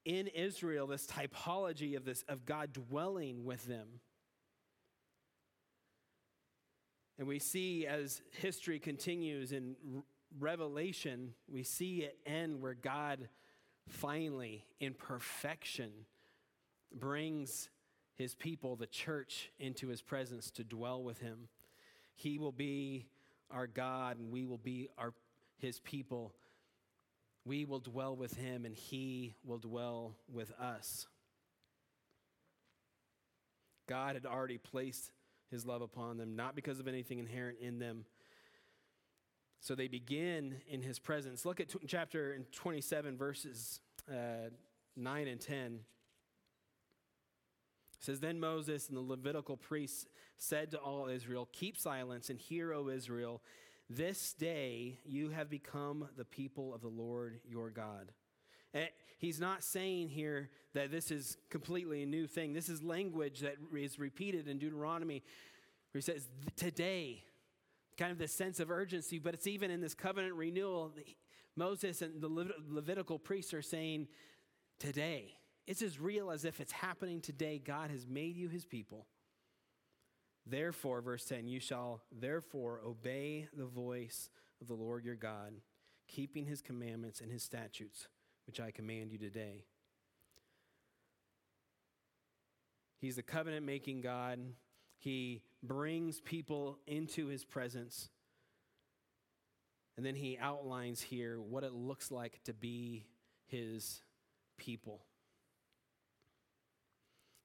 [0.08, 3.88] in Israel this typology of this of God dwelling with them.
[7.20, 9.76] And we see as history continues in
[10.40, 13.28] Revelation, we see it end where God
[13.90, 15.92] finally, in perfection,
[16.94, 17.70] brings
[18.16, 21.50] his people, the church, into his presence to dwell with him.
[22.16, 23.08] He will be
[23.52, 25.14] our God, and we will be our,
[25.58, 26.34] his people
[27.48, 31.08] we will dwell with him and he will dwell with us.
[33.88, 35.12] God had already placed
[35.50, 38.06] his love upon them, not because of anything inherent in them.
[39.62, 41.46] So they begin in his presence.
[41.46, 43.80] Look at t- chapter 27, verses
[44.10, 44.50] uh,
[44.96, 45.80] 9 and 10.
[48.00, 50.06] It says, Then Moses and the Levitical priests
[50.38, 53.42] said to all Israel, Keep silence and hear, O Israel.
[53.90, 58.12] This day you have become the people of the Lord your God.
[58.74, 62.54] And he's not saying here that this is completely a new thing.
[62.54, 65.24] This is language that is repeated in Deuteronomy
[65.92, 67.24] where he says, Today,
[67.98, 70.94] kind of the sense of urgency, but it's even in this covenant renewal.
[71.56, 74.08] Moses and the Levitical priests are saying,
[74.80, 75.34] Today.
[75.66, 77.60] It's as real as if it's happening today.
[77.64, 79.06] God has made you his people.
[80.50, 84.30] Therefore, verse 10, you shall therefore obey the voice
[84.62, 85.54] of the Lord your God,
[86.08, 88.08] keeping his commandments and his statutes,
[88.46, 89.66] which I command you today.
[93.00, 94.40] He's the covenant making God.
[94.98, 98.10] He brings people into his presence.
[99.98, 103.06] And then he outlines here what it looks like to be
[103.48, 104.02] his
[104.58, 105.02] people.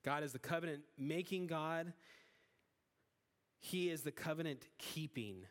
[0.05, 1.93] God is the covenant making God.
[3.65, 5.47] He is the covenant keeping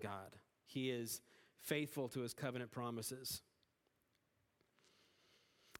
[0.00, 0.36] God.
[0.64, 1.20] He is
[1.60, 3.42] faithful to his covenant promises.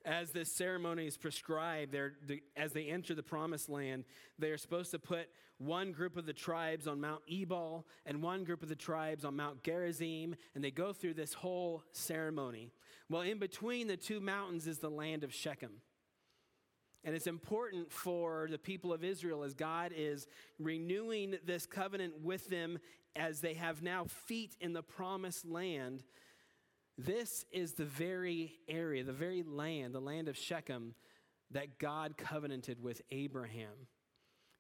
[0.05, 4.05] As this ceremony is prescribed, the, as they enter the promised land,
[4.41, 5.29] they are supposed to put
[5.59, 9.37] one group of the tribes on Mount Ebal and one group of the tribes on
[9.37, 12.73] Mount Gerizim, and they go through this whole ceremony.
[13.09, 15.81] Well, in between the two mountains is the land of Shechem.
[17.07, 20.27] And it's important for the people of Israel as God is
[20.59, 22.81] renewing this covenant with them
[23.15, 26.03] as they have now feet in the promised land.
[26.99, 30.97] This is the very area, the very land, the land of Shechem,
[31.53, 33.87] that God covenanted with Abraham.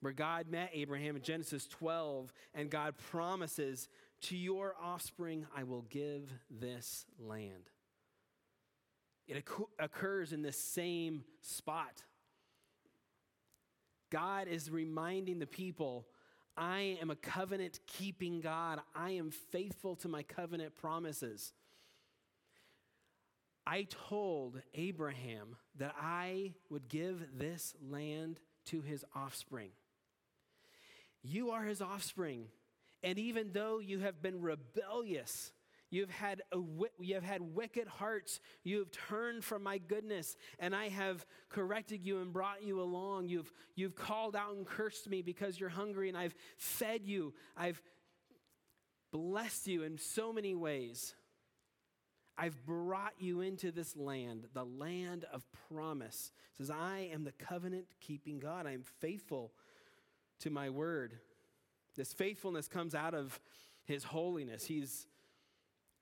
[0.01, 3.89] Where God met Abraham in Genesis 12, and God promises,
[4.23, 7.71] To your offspring I will give this land.
[9.27, 9.45] It
[9.81, 12.05] occurs in the same spot
[14.17, 16.07] God is reminding the people
[16.57, 18.81] I am a covenant keeping God.
[18.95, 21.53] I am faithful to my covenant promises.
[23.67, 29.69] I told Abraham that I would give this land to his offspring.
[31.23, 32.47] You are his offspring.
[33.03, 35.53] And even though you have been rebellious
[35.91, 36.59] You've had, a,
[36.99, 38.41] you have had wicked hearts.
[38.65, 43.29] You have turned from my goodness, and I have corrected you and brought you along.
[43.29, 47.35] You've, you've called out and cursed me because you're hungry, and I've fed you.
[47.57, 47.81] I've
[49.13, 51.15] blessed you in so many ways.
[52.37, 56.33] I've brought you into this land, the land of promise.
[56.53, 58.67] It says, I am the covenant keeping God.
[58.67, 59.53] I am faithful
[60.41, 61.15] to my word.
[61.97, 63.41] This faithfulness comes out of
[63.85, 64.67] his holiness.
[64.67, 65.07] He's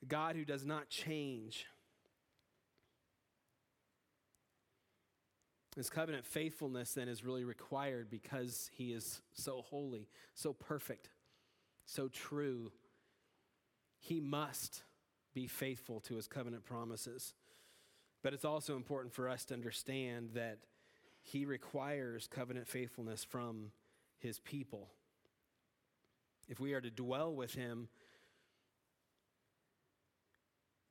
[0.04, 1.66] God who does not change.
[5.76, 11.08] His covenant faithfulness then is really required because he is so holy, so perfect,
[11.84, 12.70] so true.
[13.98, 14.84] He must
[15.34, 17.34] be faithful to his covenant promises.
[18.22, 20.58] But it's also important for us to understand that
[21.22, 23.72] he requires covenant faithfulness from
[24.18, 24.90] his people.
[26.48, 27.88] If we are to dwell with him,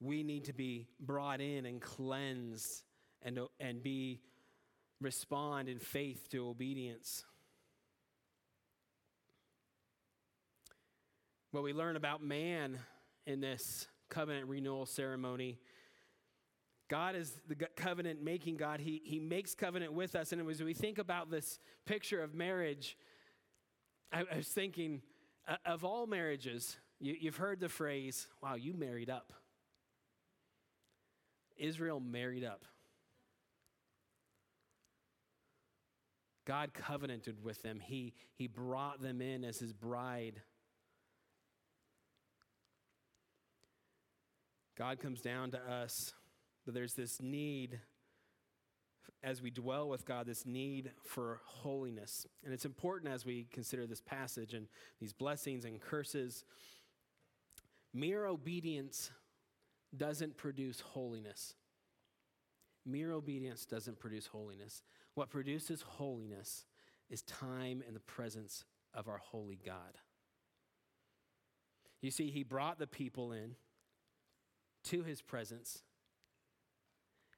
[0.04, 2.84] we need to be brought in and cleansed
[3.22, 4.22] and, and be
[4.99, 7.24] respond in faith to obedience.
[11.51, 12.80] What we learn about man
[13.26, 15.60] in this covenant renewal ceremony.
[16.89, 18.80] God is the covenant making God.
[18.80, 20.32] He, he makes covenant with us.
[20.32, 22.97] And as we think about this picture of marriage,
[24.12, 25.01] I, I was thinking
[25.47, 29.34] uh, of all marriages, you, you've heard the phrase, wow, you married up.
[31.64, 32.66] Israel married up.
[36.45, 37.80] God covenanted with them.
[37.80, 40.41] He, he brought them in as his bride.
[44.78, 46.14] God comes down to us,
[46.66, 47.80] but there's this need
[49.24, 52.28] as we dwell with God, this need for holiness.
[52.43, 54.68] And it's important as we consider this passage and
[54.99, 56.43] these blessings and curses.
[57.93, 59.11] Mere obedience
[59.96, 61.56] doesn't produce holiness.
[62.86, 64.84] Mere obedience doesn't produce holiness.
[65.16, 66.66] What produces holiness
[67.10, 69.98] is time in the presence of our holy God.
[72.02, 73.56] You see, he brought the people in
[74.86, 75.84] to his presence.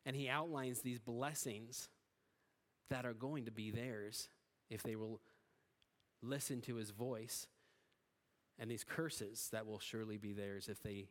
[0.06, 1.90] And he outlines these blessings
[2.90, 4.30] that are going to be theirs
[4.70, 5.22] if they will
[6.22, 7.48] listen to his voice,
[8.58, 11.08] and these curses that will surely be theirs if they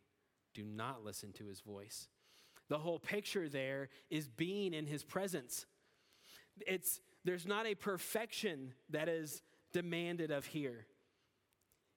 [0.55, 2.09] do not listen to his voice.
[2.69, 5.67] The whole picture there is being in his presence.
[6.67, 9.43] It's, there's not a perfection that is
[9.73, 10.87] demanded of here.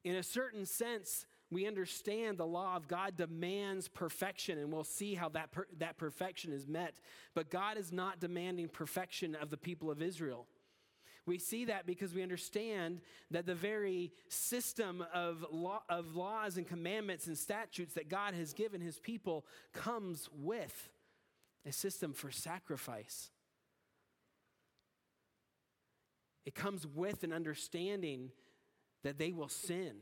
[0.03, 5.15] In a certain sense, we understand the law of God demands perfection, and we'll see
[5.15, 6.95] how that, per- that perfection is met.
[7.33, 10.47] But God is not demanding perfection of the people of Israel.
[11.27, 16.67] We see that because we understand that the very system of, law, of laws and
[16.67, 20.89] commandments and statutes that God has given his people comes with
[21.67, 23.29] a system for sacrifice.
[26.45, 28.31] It comes with an understanding
[29.03, 29.97] that they will sin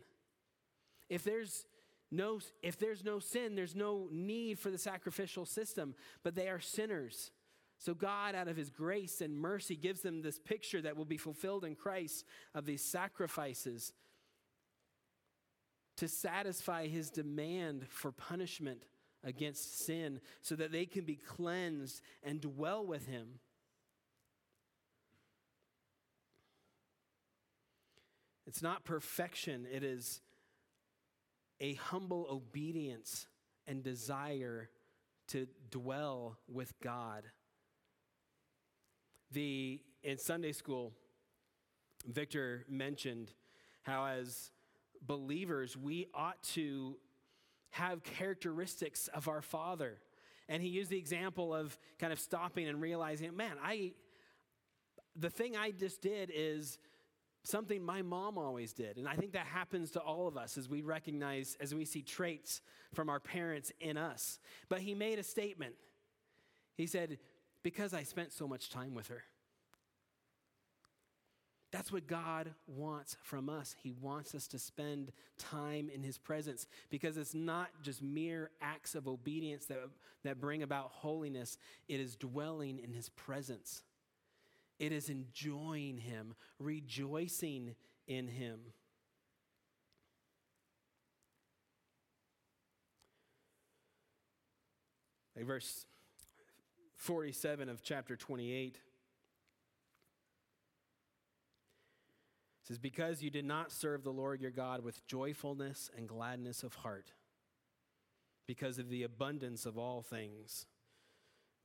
[1.09, 1.65] if there's
[2.11, 6.59] no, if there's no sin, there's no need for the sacrificial system, but they are
[6.59, 7.31] sinners.
[7.77, 11.17] So, God, out of His grace and mercy, gives them this picture that will be
[11.17, 13.93] fulfilled in Christ of these sacrifices
[15.97, 18.83] to satisfy His demand for punishment
[19.23, 23.39] against sin so that they can be cleansed and dwell with Him.
[28.47, 30.21] It's not perfection, it is
[31.59, 33.27] a humble obedience
[33.65, 34.69] and desire
[35.29, 37.23] to dwell with God.
[39.35, 40.93] The in Sunday school,
[42.07, 43.33] Victor mentioned
[43.83, 44.51] how as
[45.05, 46.95] believers we ought to
[47.71, 49.99] have characteristics of our Father.
[50.47, 53.91] And he used the example of kind of stopping and realizing, man, I
[55.17, 56.77] the thing I just did is
[57.43, 58.95] something my mom always did.
[58.95, 62.03] And I think that happens to all of us as we recognize, as we see
[62.03, 62.61] traits
[62.93, 64.39] from our parents in us.
[64.69, 65.75] But he made a statement.
[66.77, 67.17] He said,
[67.65, 69.23] Because I spent so much time with her.
[71.71, 73.75] That's what God wants from us.
[73.81, 78.93] He wants us to spend time in His presence because it's not just mere acts
[78.93, 79.79] of obedience that,
[80.23, 81.57] that bring about holiness,
[81.89, 83.81] it is dwelling in His presence.
[84.77, 87.73] It is enjoying Him, rejoicing
[88.07, 88.59] in Him.
[95.35, 95.87] Like verse
[97.05, 98.79] 47 of chapter 28
[102.63, 106.75] says, Because you did not serve the Lord your God with joyfulness and gladness of
[106.75, 107.11] heart,
[108.47, 110.65] because of the abundance of all things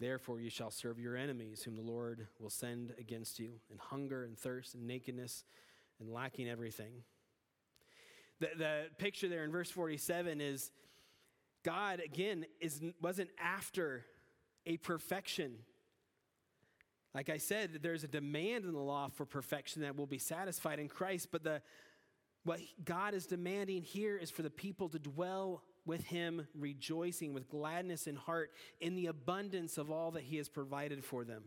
[0.00, 4.24] Therefore, you shall serve your enemies, whom the Lord will send against you, in hunger
[4.24, 5.44] and thirst and nakedness
[6.00, 7.04] and lacking everything.
[8.40, 10.72] The, the picture there in verse 47 is
[11.62, 14.06] God, again, is, wasn't after
[14.66, 15.56] a perfection.
[17.14, 20.78] Like I said, there's a demand in the law for perfection that will be satisfied
[20.78, 21.60] in Christ, but the,
[22.44, 27.48] what God is demanding here is for the people to dwell with Him, rejoicing with
[27.48, 31.44] gladness in heart in the abundance of all that He has provided for them.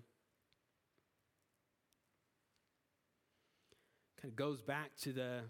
[4.22, 5.42] Kind of goes back to the,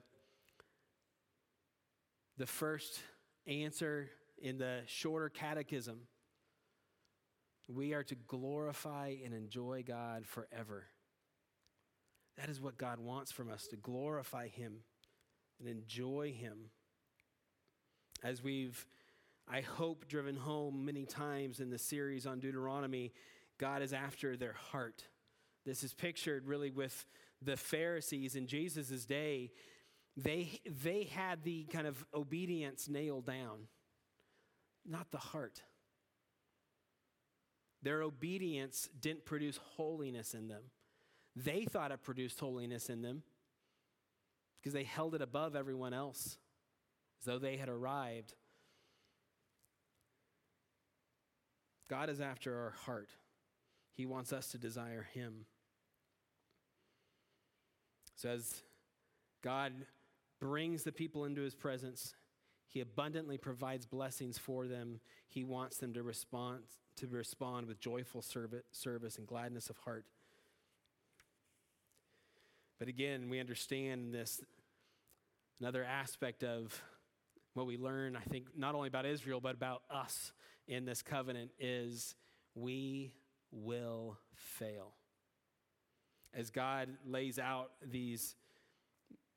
[2.37, 2.99] the first
[3.47, 4.09] answer
[4.41, 6.01] in the shorter catechism.
[7.69, 10.85] We are to glorify and enjoy God forever.
[12.37, 14.79] That is what God wants from us to glorify Him
[15.59, 16.71] and enjoy Him.
[18.23, 18.85] As we've,
[19.47, 23.13] I hope, driven home many times in the series on Deuteronomy,
[23.57, 25.05] God is after their heart.
[25.65, 27.05] This is pictured really with
[27.41, 29.51] the Pharisees in Jesus' day.
[30.17, 33.67] They, they had the kind of obedience nailed down
[34.85, 35.61] not the heart.
[37.83, 40.63] Their obedience didn't produce holiness in them.
[41.35, 43.23] They thought it produced holiness in them
[44.59, 46.37] because they held it above everyone else
[47.19, 48.33] as though they had arrived.
[51.89, 53.09] God is after our heart,
[53.93, 55.45] He wants us to desire Him.
[58.15, 58.63] So, as
[59.43, 59.73] God
[60.39, 62.15] brings the people into His presence,
[62.73, 64.99] he abundantly provides blessings for them.
[65.29, 66.63] He wants them to respond,
[66.95, 70.05] to respond with joyful service and gladness of heart.
[72.79, 74.41] But again, we understand this
[75.59, 76.81] another aspect of
[77.53, 80.31] what we learn, I think, not only about Israel, but about us
[80.67, 82.15] in this covenant is
[82.55, 83.13] we
[83.51, 84.93] will fail.
[86.33, 88.35] As God lays out these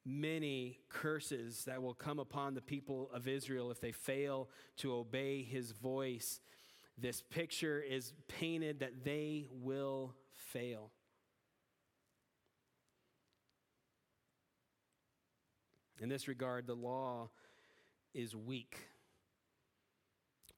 [0.06, 5.42] many curses that will come upon the people of Israel if they fail to obey
[5.42, 6.40] his voice.
[6.96, 10.92] This picture is painted that they will fail.
[16.00, 17.30] In this regard, the law
[18.14, 18.76] is weak.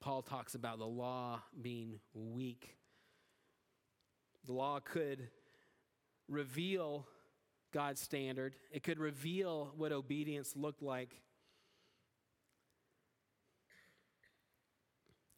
[0.01, 2.77] Paul talks about the law being weak.
[4.47, 5.29] The law could
[6.29, 7.07] reveal
[7.73, 8.57] God's standard.
[8.71, 11.23] It could reveal what obedience looked like.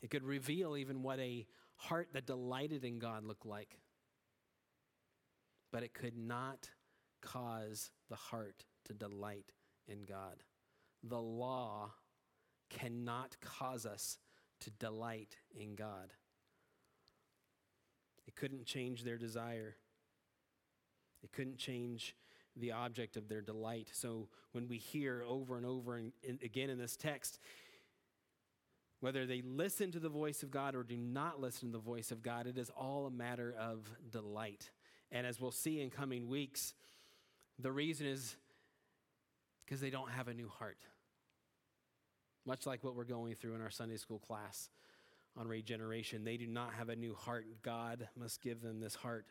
[0.03, 3.79] It could reveal even what a heart that delighted in God looked like.
[5.73, 6.71] But it could not
[7.21, 9.53] cause the heart to delight
[9.87, 10.43] in God.
[11.03, 11.93] The law
[12.71, 14.19] cannot cause us
[14.61, 16.13] to delight in God.
[18.27, 19.77] It couldn't change their desire.
[21.23, 22.17] It couldn't change
[22.57, 23.89] the object of their delight.
[23.93, 26.13] So when we hear over and over and
[26.43, 27.39] again in this text,
[29.01, 32.11] whether they listen to the voice of God or do not listen to the voice
[32.11, 34.71] of God, it is all a matter of delight.
[35.11, 36.75] And as we'll see in coming weeks,
[37.59, 38.37] the reason is
[39.65, 40.79] because they don't have a new heart.
[42.47, 44.69] Much like what we're going through in our Sunday school class
[45.37, 47.47] on regeneration, they do not have a new heart.
[47.63, 49.27] God must give them this heart.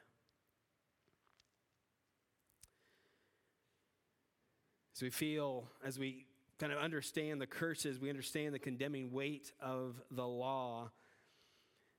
[5.01, 6.25] We feel, as we
[6.59, 10.91] kind of understand the curses, we understand the condemning weight of the law,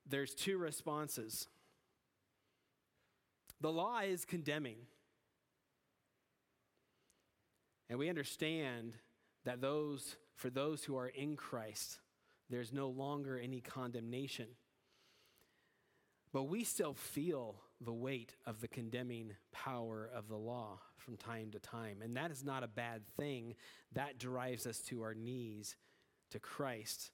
[0.07, 1.47] there's two responses.
[3.61, 4.77] The law is condemning.
[7.89, 8.95] And we understand
[9.45, 11.99] that those for those who are in Christ,
[12.49, 14.47] there's no longer any condemnation.
[16.33, 21.51] But we still feel the weight of the condemning power of the law from time
[21.53, 22.03] to time.
[22.03, 23.55] And that is not a bad thing.
[23.93, 25.77] That drives us to our knees
[26.31, 27.11] to Christ.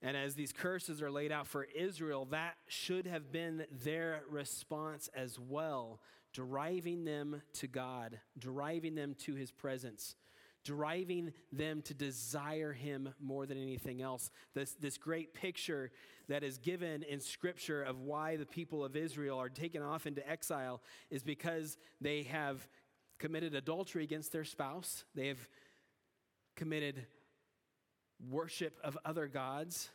[0.00, 5.08] And as these curses are laid out for Israel, that should have been their response
[5.14, 6.00] as well,
[6.32, 10.14] driving them to God, driving them to his presence
[10.64, 14.30] driving them to desire him more than anything else.
[14.54, 15.90] This, this great picture
[16.28, 20.28] that is given in Scripture of why the people of Israel are taken off into
[20.28, 22.68] exile is because they have
[23.18, 25.48] committed adultery against their spouse, they have
[26.54, 27.06] committed
[28.28, 29.90] worship of other gods.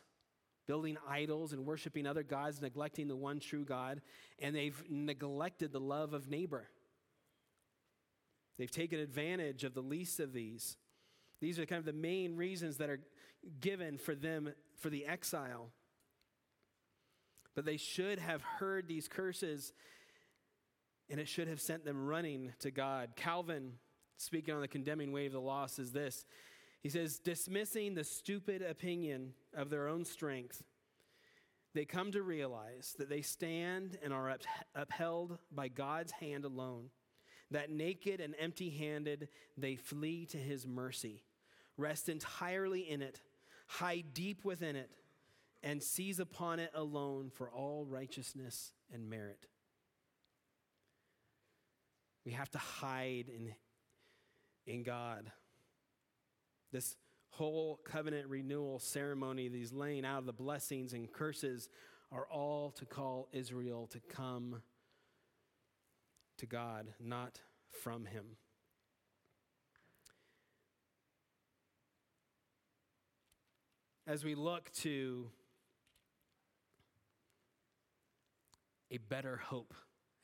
[0.66, 4.00] Building idols and worshiping other gods, neglecting the one true God,
[4.38, 6.70] and they've neglected the love of neighbor.
[8.58, 10.76] They've taken advantage of the least of these.
[11.40, 13.00] These are kind of the main reasons that are
[13.60, 15.70] given for them for the exile.
[17.54, 19.72] But they should have heard these curses
[21.10, 23.10] and it should have sent them running to God.
[23.16, 23.74] Calvin,
[24.16, 26.24] speaking on the condemning way of the law, says this
[26.82, 30.62] He says, dismissing the stupid opinion of their own strength,
[31.74, 34.38] they come to realize that they stand and are
[34.74, 36.90] upheld by God's hand alone,
[37.54, 41.22] that naked and empty handed, they flee to his mercy,
[41.76, 43.20] rest entirely in it,
[43.68, 44.90] hide deep within it,
[45.62, 49.46] and seize upon it alone for all righteousness and merit.
[52.26, 53.54] We have to hide in,
[54.66, 55.30] in God.
[56.72, 56.96] This
[57.28, 61.68] whole covenant renewal ceremony, these laying out of the blessings and curses,
[62.10, 64.60] are all to call Israel to come
[66.38, 68.36] to God, not from Him.
[74.06, 75.30] As we look to
[78.90, 79.72] a better hope,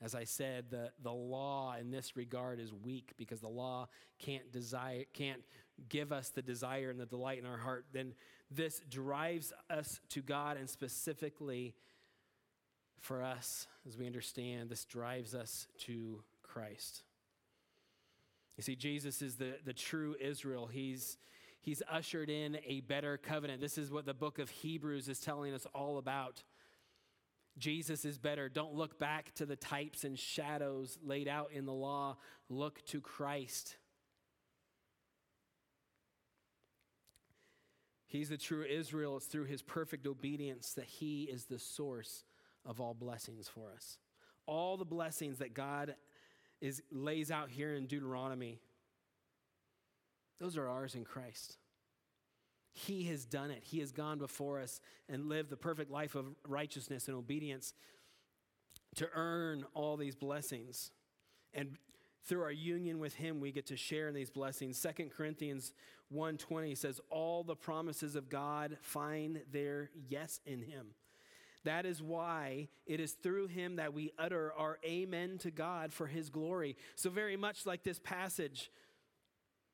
[0.01, 3.87] as I said, the, the law in this regard is weak because the law
[4.19, 5.41] can't desire, can't
[5.89, 8.13] give us the desire and the delight in our heart, then
[8.49, 11.73] this drives us to God, and specifically
[13.01, 17.03] for us, as we understand, this drives us to Christ.
[18.57, 20.67] You see, Jesus is the, the true Israel.
[20.67, 21.17] He's,
[21.61, 23.59] he's ushered in a better covenant.
[23.59, 26.43] This is what the book of Hebrews is telling us all about.
[27.57, 28.49] Jesus is better.
[28.49, 32.17] Don't look back to the types and shadows laid out in the law.
[32.49, 33.77] Look to Christ.
[38.05, 39.17] He's the true Israel.
[39.17, 42.25] It's through his perfect obedience that he is the source
[42.65, 43.97] of all blessings for us.
[44.45, 45.95] All the blessings that God
[46.61, 48.59] is, lays out here in Deuteronomy,
[50.39, 51.57] those are ours in Christ.
[52.73, 53.63] He has done it.
[53.63, 57.73] He has gone before us and lived the perfect life of righteousness and obedience
[58.95, 60.91] to earn all these blessings.
[61.53, 61.77] And
[62.25, 65.73] through our union with him we get to share in these blessings Second corinthians
[66.13, 70.87] 1.20 says all the promises of god find their yes in him
[71.63, 76.07] that is why it is through him that we utter our amen to god for
[76.07, 78.69] his glory so very much like this passage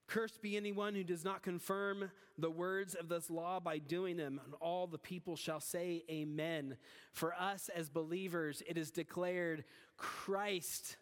[0.07, 4.39] Cursed be anyone who does not confirm the words of this law by doing them,
[4.45, 6.77] and all the people shall say, Amen.
[7.11, 9.65] For us as believers, it is declared
[9.97, 10.95] Christ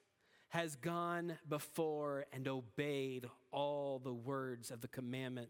[0.49, 5.49] has gone before and obeyed all the words of the commandment.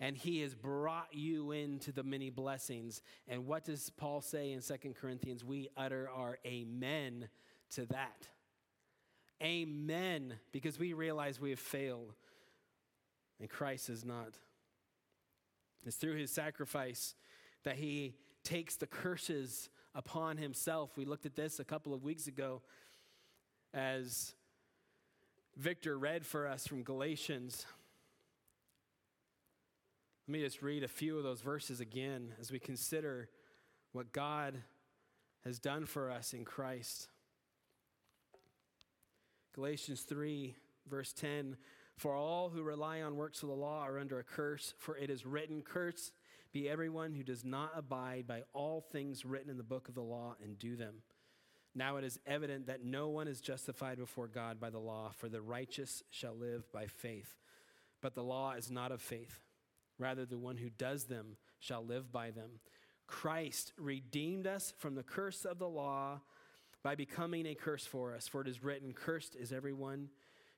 [0.00, 3.00] And he has brought you into the many blessings.
[3.28, 5.44] And what does Paul say in Second Corinthians?
[5.44, 7.28] We utter our amen
[7.74, 8.28] to that.
[9.42, 12.14] Amen, because we realize we have failed
[13.40, 14.34] and Christ has not.
[15.84, 17.14] It's through his sacrifice
[17.64, 20.96] that he takes the curses upon himself.
[20.96, 22.62] We looked at this a couple of weeks ago
[23.72, 24.34] as
[25.56, 27.66] Victor read for us from Galatians.
[30.26, 33.28] Let me just read a few of those verses again as we consider
[33.92, 34.54] what God
[35.44, 37.08] has done for us in Christ.
[39.54, 40.54] Galatians 3,
[40.88, 41.58] verse 10
[41.98, 45.10] For all who rely on works of the law are under a curse, for it
[45.10, 46.10] is written, Curse
[46.52, 50.00] be everyone who does not abide by all things written in the book of the
[50.00, 51.02] law and do them.
[51.74, 55.28] Now it is evident that no one is justified before God by the law, for
[55.28, 57.36] the righteous shall live by faith.
[58.00, 59.40] But the law is not of faith.
[59.98, 62.60] Rather, the one who does them shall live by them.
[63.06, 66.20] Christ redeemed us from the curse of the law
[66.82, 68.28] by becoming a curse for us.
[68.28, 70.08] For it is written, Cursed is everyone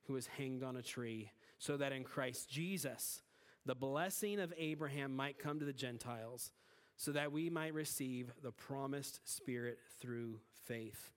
[0.05, 3.22] who is hanged on a tree, so that in Christ Jesus
[3.66, 6.53] the blessing of Abraham might come to the Gentiles,
[6.97, 11.11] so that we might receive the promised Spirit through faith.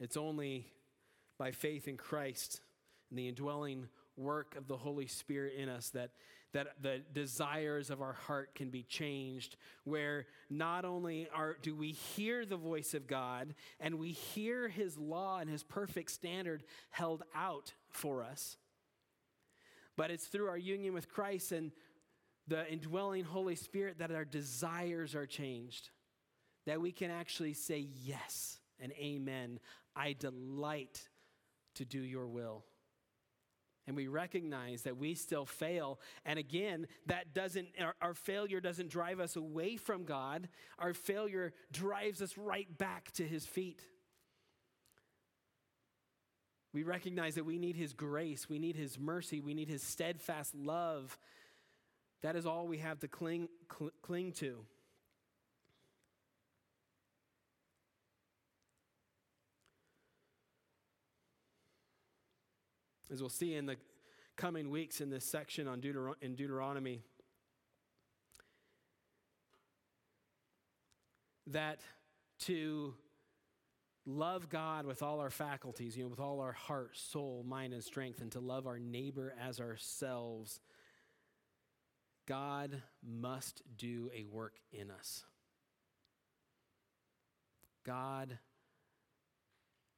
[0.00, 0.66] It's only
[1.38, 2.60] by faith in Christ
[3.08, 6.10] and the indwelling work of the Holy Spirit in us that,
[6.52, 11.92] that the desires of our heart can be changed, where not only are, do we
[11.92, 17.22] hear the voice of God and we hear His law and His perfect standard held
[17.34, 18.56] out for us,
[19.96, 21.72] but it's through our union with Christ and
[22.48, 25.90] the indwelling Holy Spirit that our desires are changed
[26.66, 29.58] that we can actually say yes and amen.
[29.96, 31.08] I delight
[31.74, 32.64] to do your will.
[33.86, 35.98] And we recognize that we still fail.
[36.24, 40.48] And again, that doesn't, our, our, failure doesn't drive us away from God.
[40.78, 43.84] Our failure drives us right back to his feet.
[46.72, 50.54] We recognize that we need his grace, we need his mercy, we need his steadfast
[50.54, 51.18] love.
[52.22, 54.64] That is all we have to cling, cl- cling to.
[63.12, 63.76] As we'll see in the
[64.36, 67.02] coming weeks in this section on Deuteron- in Deuteronomy
[71.46, 71.80] that
[72.38, 72.94] to
[74.06, 77.84] love God with all our faculties, you know, with all our heart, soul, mind, and
[77.84, 80.60] strength, and to love our neighbor as ourselves,
[82.26, 85.26] God must do a work in us.
[87.84, 88.38] God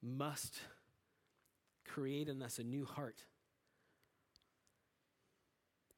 [0.03, 0.59] must
[1.85, 3.25] create in us a new heart.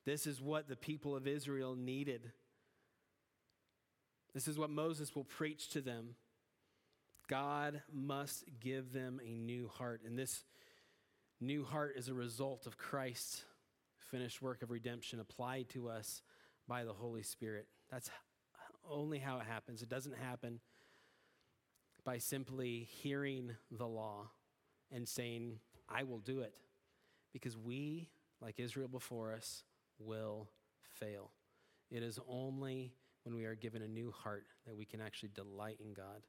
[0.05, 2.33] This is what the people of Israel needed.
[4.35, 6.15] This is what Moses will preach to them.
[7.29, 10.03] God must give them a new heart.
[10.07, 10.45] And this
[11.41, 13.45] new heart is a result of Christ's
[13.99, 16.23] finished work of redemption applied to us
[16.69, 17.67] by the Holy Spirit.
[17.91, 18.11] That's
[18.89, 19.83] only how it happens.
[19.83, 20.61] It doesn't happen
[22.05, 24.31] by simply hearing the law
[24.93, 25.59] and saying,
[25.89, 26.55] I will do it.
[27.33, 28.09] Because we,
[28.41, 29.65] like Israel before us,
[29.99, 30.49] will
[30.95, 31.31] fail.
[31.91, 32.93] It is only
[33.25, 36.23] when we are given a new heart that we can actually delight in God,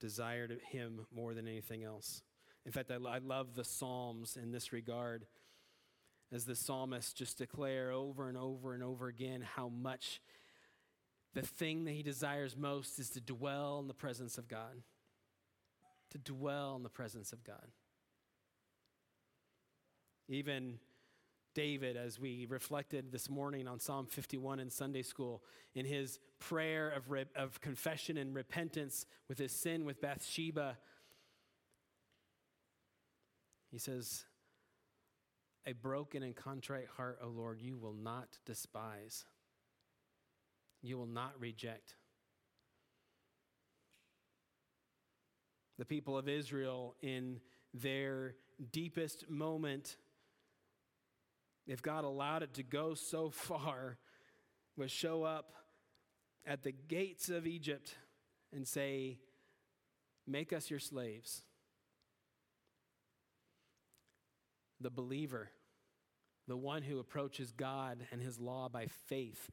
[0.00, 2.22] desire Him more than anything else.
[2.64, 5.26] In fact, I, I love the Psalms in this regard,
[6.32, 10.20] as the psalmists just declare over and over and over again how much
[11.34, 14.82] the thing that he desires most is to dwell in the presence of God.
[16.10, 17.68] To dwell in the presence of God.
[20.28, 20.78] Even
[21.54, 25.42] David, as we reflected this morning on Psalm 51 in Sunday school,
[25.74, 30.76] in his prayer of, re- of confession and repentance with his sin with Bathsheba,
[33.70, 34.24] he says,
[35.66, 39.24] A broken and contrite heart, O Lord, you will not despise,
[40.82, 41.94] you will not reject.
[45.78, 47.40] The people of Israel, in
[47.72, 48.34] their
[48.72, 49.96] deepest moment,
[51.68, 53.98] if God allowed it to go so far,
[54.76, 55.52] would show up
[56.46, 57.94] at the gates of Egypt
[58.52, 59.18] and say,
[60.26, 61.42] Make us your slaves.
[64.80, 65.50] The believer,
[66.46, 69.50] the one who approaches God and his law by faith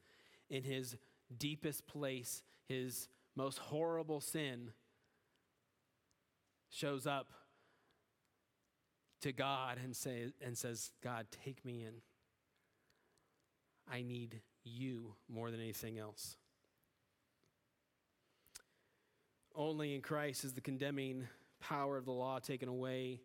[0.50, 0.98] in his
[1.36, 4.72] deepest place, his most horrible sin,
[6.70, 7.32] shows up
[9.26, 11.96] to God and, say, and says, God, take me in.
[13.92, 16.38] I need you more than anything else.
[19.56, 21.28] Only in Christ is the condemning
[21.60, 23.22] power of the law taken away.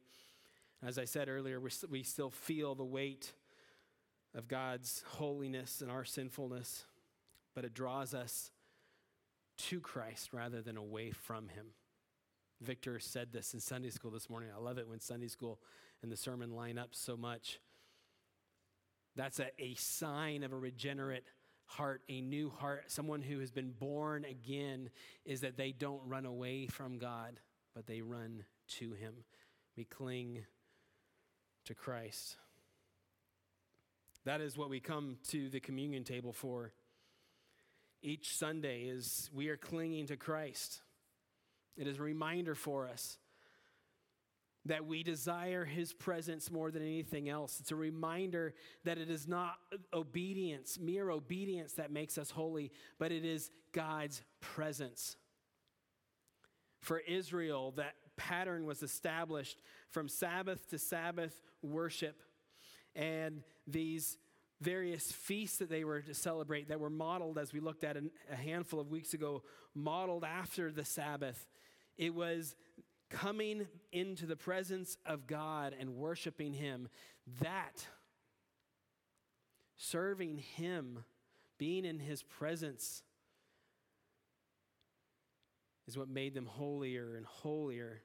[0.82, 3.34] As I said earlier, we still feel the weight
[4.34, 6.86] of God's holiness and our sinfulness,
[7.54, 8.52] but it draws us
[9.68, 11.66] to Christ rather than away from Him.
[12.62, 14.48] Victor said this in Sunday school this morning.
[14.54, 15.60] I love it when Sunday school
[16.02, 17.60] and the sermon line up so much.
[19.16, 21.24] That's a, a sign of a regenerate
[21.66, 24.90] heart, a new heart, someone who has been born again,
[25.24, 27.38] is that they don't run away from God,
[27.74, 28.44] but they run
[28.78, 29.14] to Him.
[29.76, 30.44] We cling
[31.66, 32.36] to Christ.
[34.24, 36.72] That is what we come to the communion table for.
[38.02, 40.82] Each Sunday is we are clinging to Christ.
[41.76, 43.18] It is a reminder for us
[44.66, 47.60] that we desire his presence more than anything else.
[47.60, 48.54] It's a reminder
[48.84, 49.54] that it is not
[49.92, 55.16] obedience, mere obedience, that makes us holy, but it is God's presence.
[56.80, 59.58] For Israel, that pattern was established
[59.88, 62.20] from Sabbath to Sabbath worship.
[62.94, 64.18] And these
[64.60, 67.96] various feasts that they were to celebrate that were modeled, as we looked at
[68.30, 69.42] a handful of weeks ago,
[69.74, 71.46] modeled after the Sabbath.
[71.96, 72.56] It was
[73.10, 76.88] coming into the presence of God and worshiping Him,
[77.40, 77.84] that
[79.76, 81.04] serving Him,
[81.58, 83.02] being in His presence,
[85.86, 88.00] is what made them holier and holier.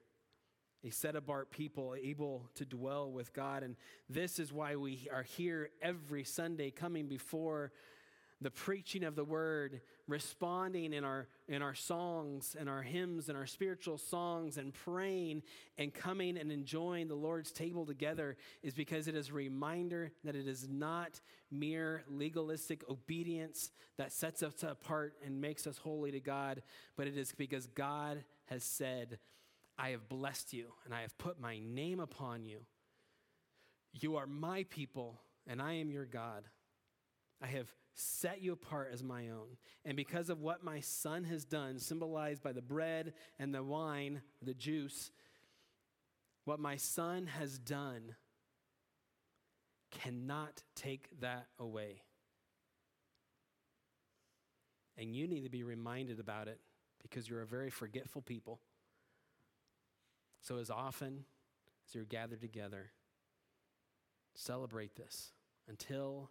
[0.84, 3.64] A set apart people able to dwell with God.
[3.64, 3.76] And
[4.08, 7.72] this is why we are here every Sunday coming before
[8.42, 13.38] the preaching of the word, responding in our, in our songs and our hymns and
[13.38, 15.42] our spiritual songs and praying
[15.78, 20.36] and coming and enjoying the Lord's table together is because it is a reminder that
[20.36, 26.20] it is not mere legalistic obedience that sets us apart and makes us holy to
[26.20, 26.62] God,
[26.98, 29.18] but it is because God has said,
[29.78, 32.60] I have blessed you and I have put my name upon you.
[33.94, 36.44] You are my people and I am your God.
[37.42, 39.58] I have set you apart as my own.
[39.86, 44.22] And because of what my son has done, symbolized by the bread and the wine,
[44.42, 45.12] the juice,
[46.44, 48.16] what my son has done
[49.92, 52.02] cannot take that away.
[54.98, 56.60] And you need to be reminded about it
[57.02, 58.60] because you're a very forgetful people.
[60.42, 61.26] So, as often
[61.88, 62.92] as you're gathered together,
[64.36, 65.32] celebrate this
[65.68, 66.30] until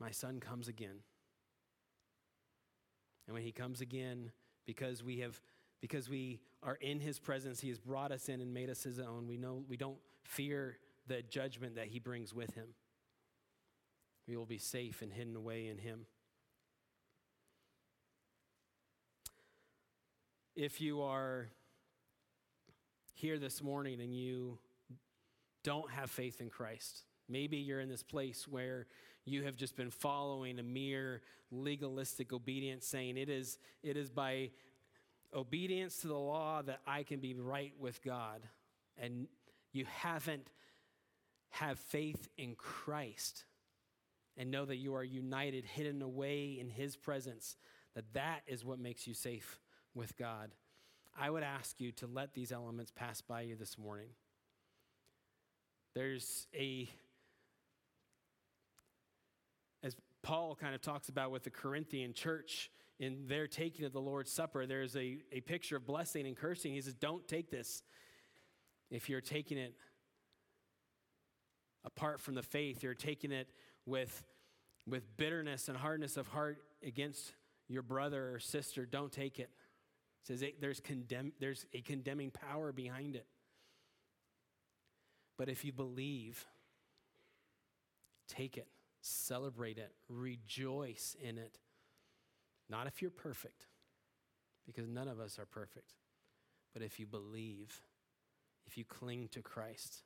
[0.00, 1.02] my son comes again.
[3.26, 4.32] And when he comes again,
[4.66, 5.40] because we have
[5.80, 8.98] because we are in his presence, he has brought us in and made us his
[8.98, 9.26] own.
[9.28, 12.68] We know we don't fear the judgment that he brings with him.
[14.26, 16.06] We will be safe and hidden away in him.
[20.54, 21.48] If you are
[23.14, 24.58] here this morning and you
[25.62, 28.86] don't have faith in Christ, maybe you're in this place where
[29.28, 34.50] you have just been following a mere legalistic obedience, saying it is, it is by
[35.34, 38.42] obedience to the law that I can be right with God.
[38.96, 39.28] And
[39.72, 40.50] you haven't
[41.50, 43.44] have faith in Christ
[44.36, 47.56] and know that you are united, hidden away in his presence,
[47.94, 49.60] that that is what makes you safe
[49.94, 50.50] with God.
[51.18, 54.10] I would ask you to let these elements pass by you this morning.
[55.94, 56.88] There's a
[59.82, 64.00] as Paul kind of talks about with the Corinthian church in their taking of the
[64.00, 66.72] Lord's Supper, there's a, a picture of blessing and cursing.
[66.72, 67.82] He says, Don't take this
[68.90, 69.74] if you're taking it
[71.84, 73.48] apart from the faith, you're taking it
[73.86, 74.24] with,
[74.86, 77.34] with bitterness and hardness of heart against
[77.68, 78.84] your brother or sister.
[78.84, 79.50] Don't take it.
[80.24, 83.26] Says it, there's, condemn, there's a condemning power behind it.
[85.38, 86.44] But if you believe,
[88.28, 88.66] take it,
[89.00, 91.58] celebrate it, rejoice in it.
[92.68, 93.66] Not if you're perfect,
[94.66, 95.94] because none of us are perfect,
[96.74, 97.80] but if you believe,
[98.66, 100.02] if you cling to Christ,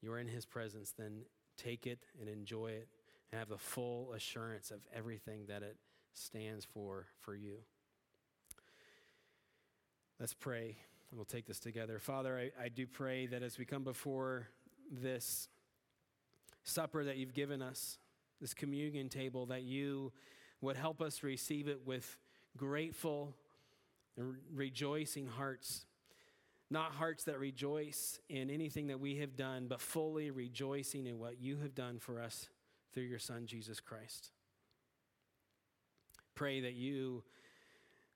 [0.00, 1.22] you're in his presence, then
[1.56, 2.88] take it and enjoy it
[3.30, 5.76] and have the full assurance of everything that it
[6.12, 7.56] stands for for you.
[10.18, 10.76] Let's pray
[11.10, 11.98] and we'll take this together.
[11.98, 14.48] Father, I, I do pray that as we come before
[14.90, 15.48] this
[16.66, 17.98] supper that you've given us,
[18.40, 20.12] this communion table, that you
[20.60, 22.18] would help us receive it with
[22.56, 23.34] grateful
[24.16, 25.86] and rejoicing hearts.
[26.68, 31.40] Not hearts that rejoice in anything that we have done, but fully rejoicing in what
[31.40, 32.48] you have done for us
[32.92, 34.32] through your Son, Jesus Christ.
[36.34, 37.22] Pray that you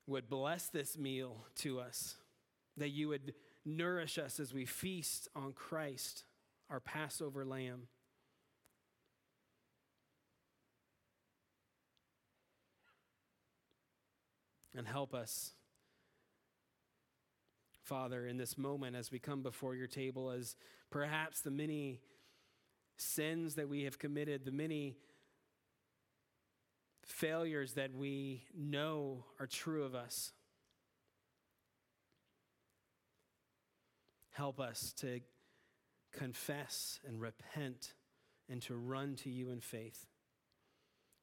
[0.06, 2.16] would bless this meal to us,
[2.76, 3.34] that you would
[3.64, 6.24] nourish us as we feast on Christ,
[6.68, 7.82] our Passover lamb.
[14.76, 15.52] And help us
[17.90, 20.54] Father, in this moment as we come before your table, as
[20.90, 21.98] perhaps the many
[22.98, 24.96] sins that we have committed, the many
[27.04, 30.30] failures that we know are true of us.
[34.30, 35.18] Help us to
[36.12, 37.94] confess and repent
[38.48, 40.06] and to run to you in faith,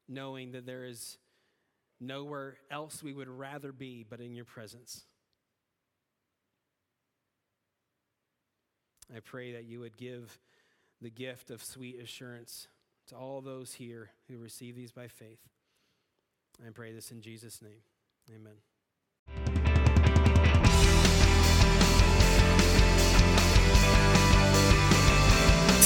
[0.10, 1.18] knowing that there is
[2.00, 5.06] nowhere else we would rather be but in your presence.
[9.16, 10.40] I pray that you would give
[11.02, 12.68] the gift of sweet assurance
[13.08, 15.40] to all those here who receive these by faith.
[16.66, 17.82] I pray this in Jesus' name.
[18.34, 18.56] Amen.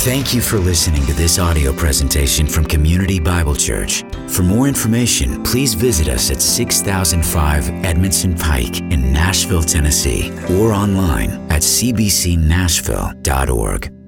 [0.04, 4.04] Thank you for listening to this audio presentation from Community Bible Church.
[4.32, 11.32] For more information, please visit us at 6005 Edmondson Pike in Nashville, Tennessee, or online
[11.52, 14.01] at cbcnashville.org.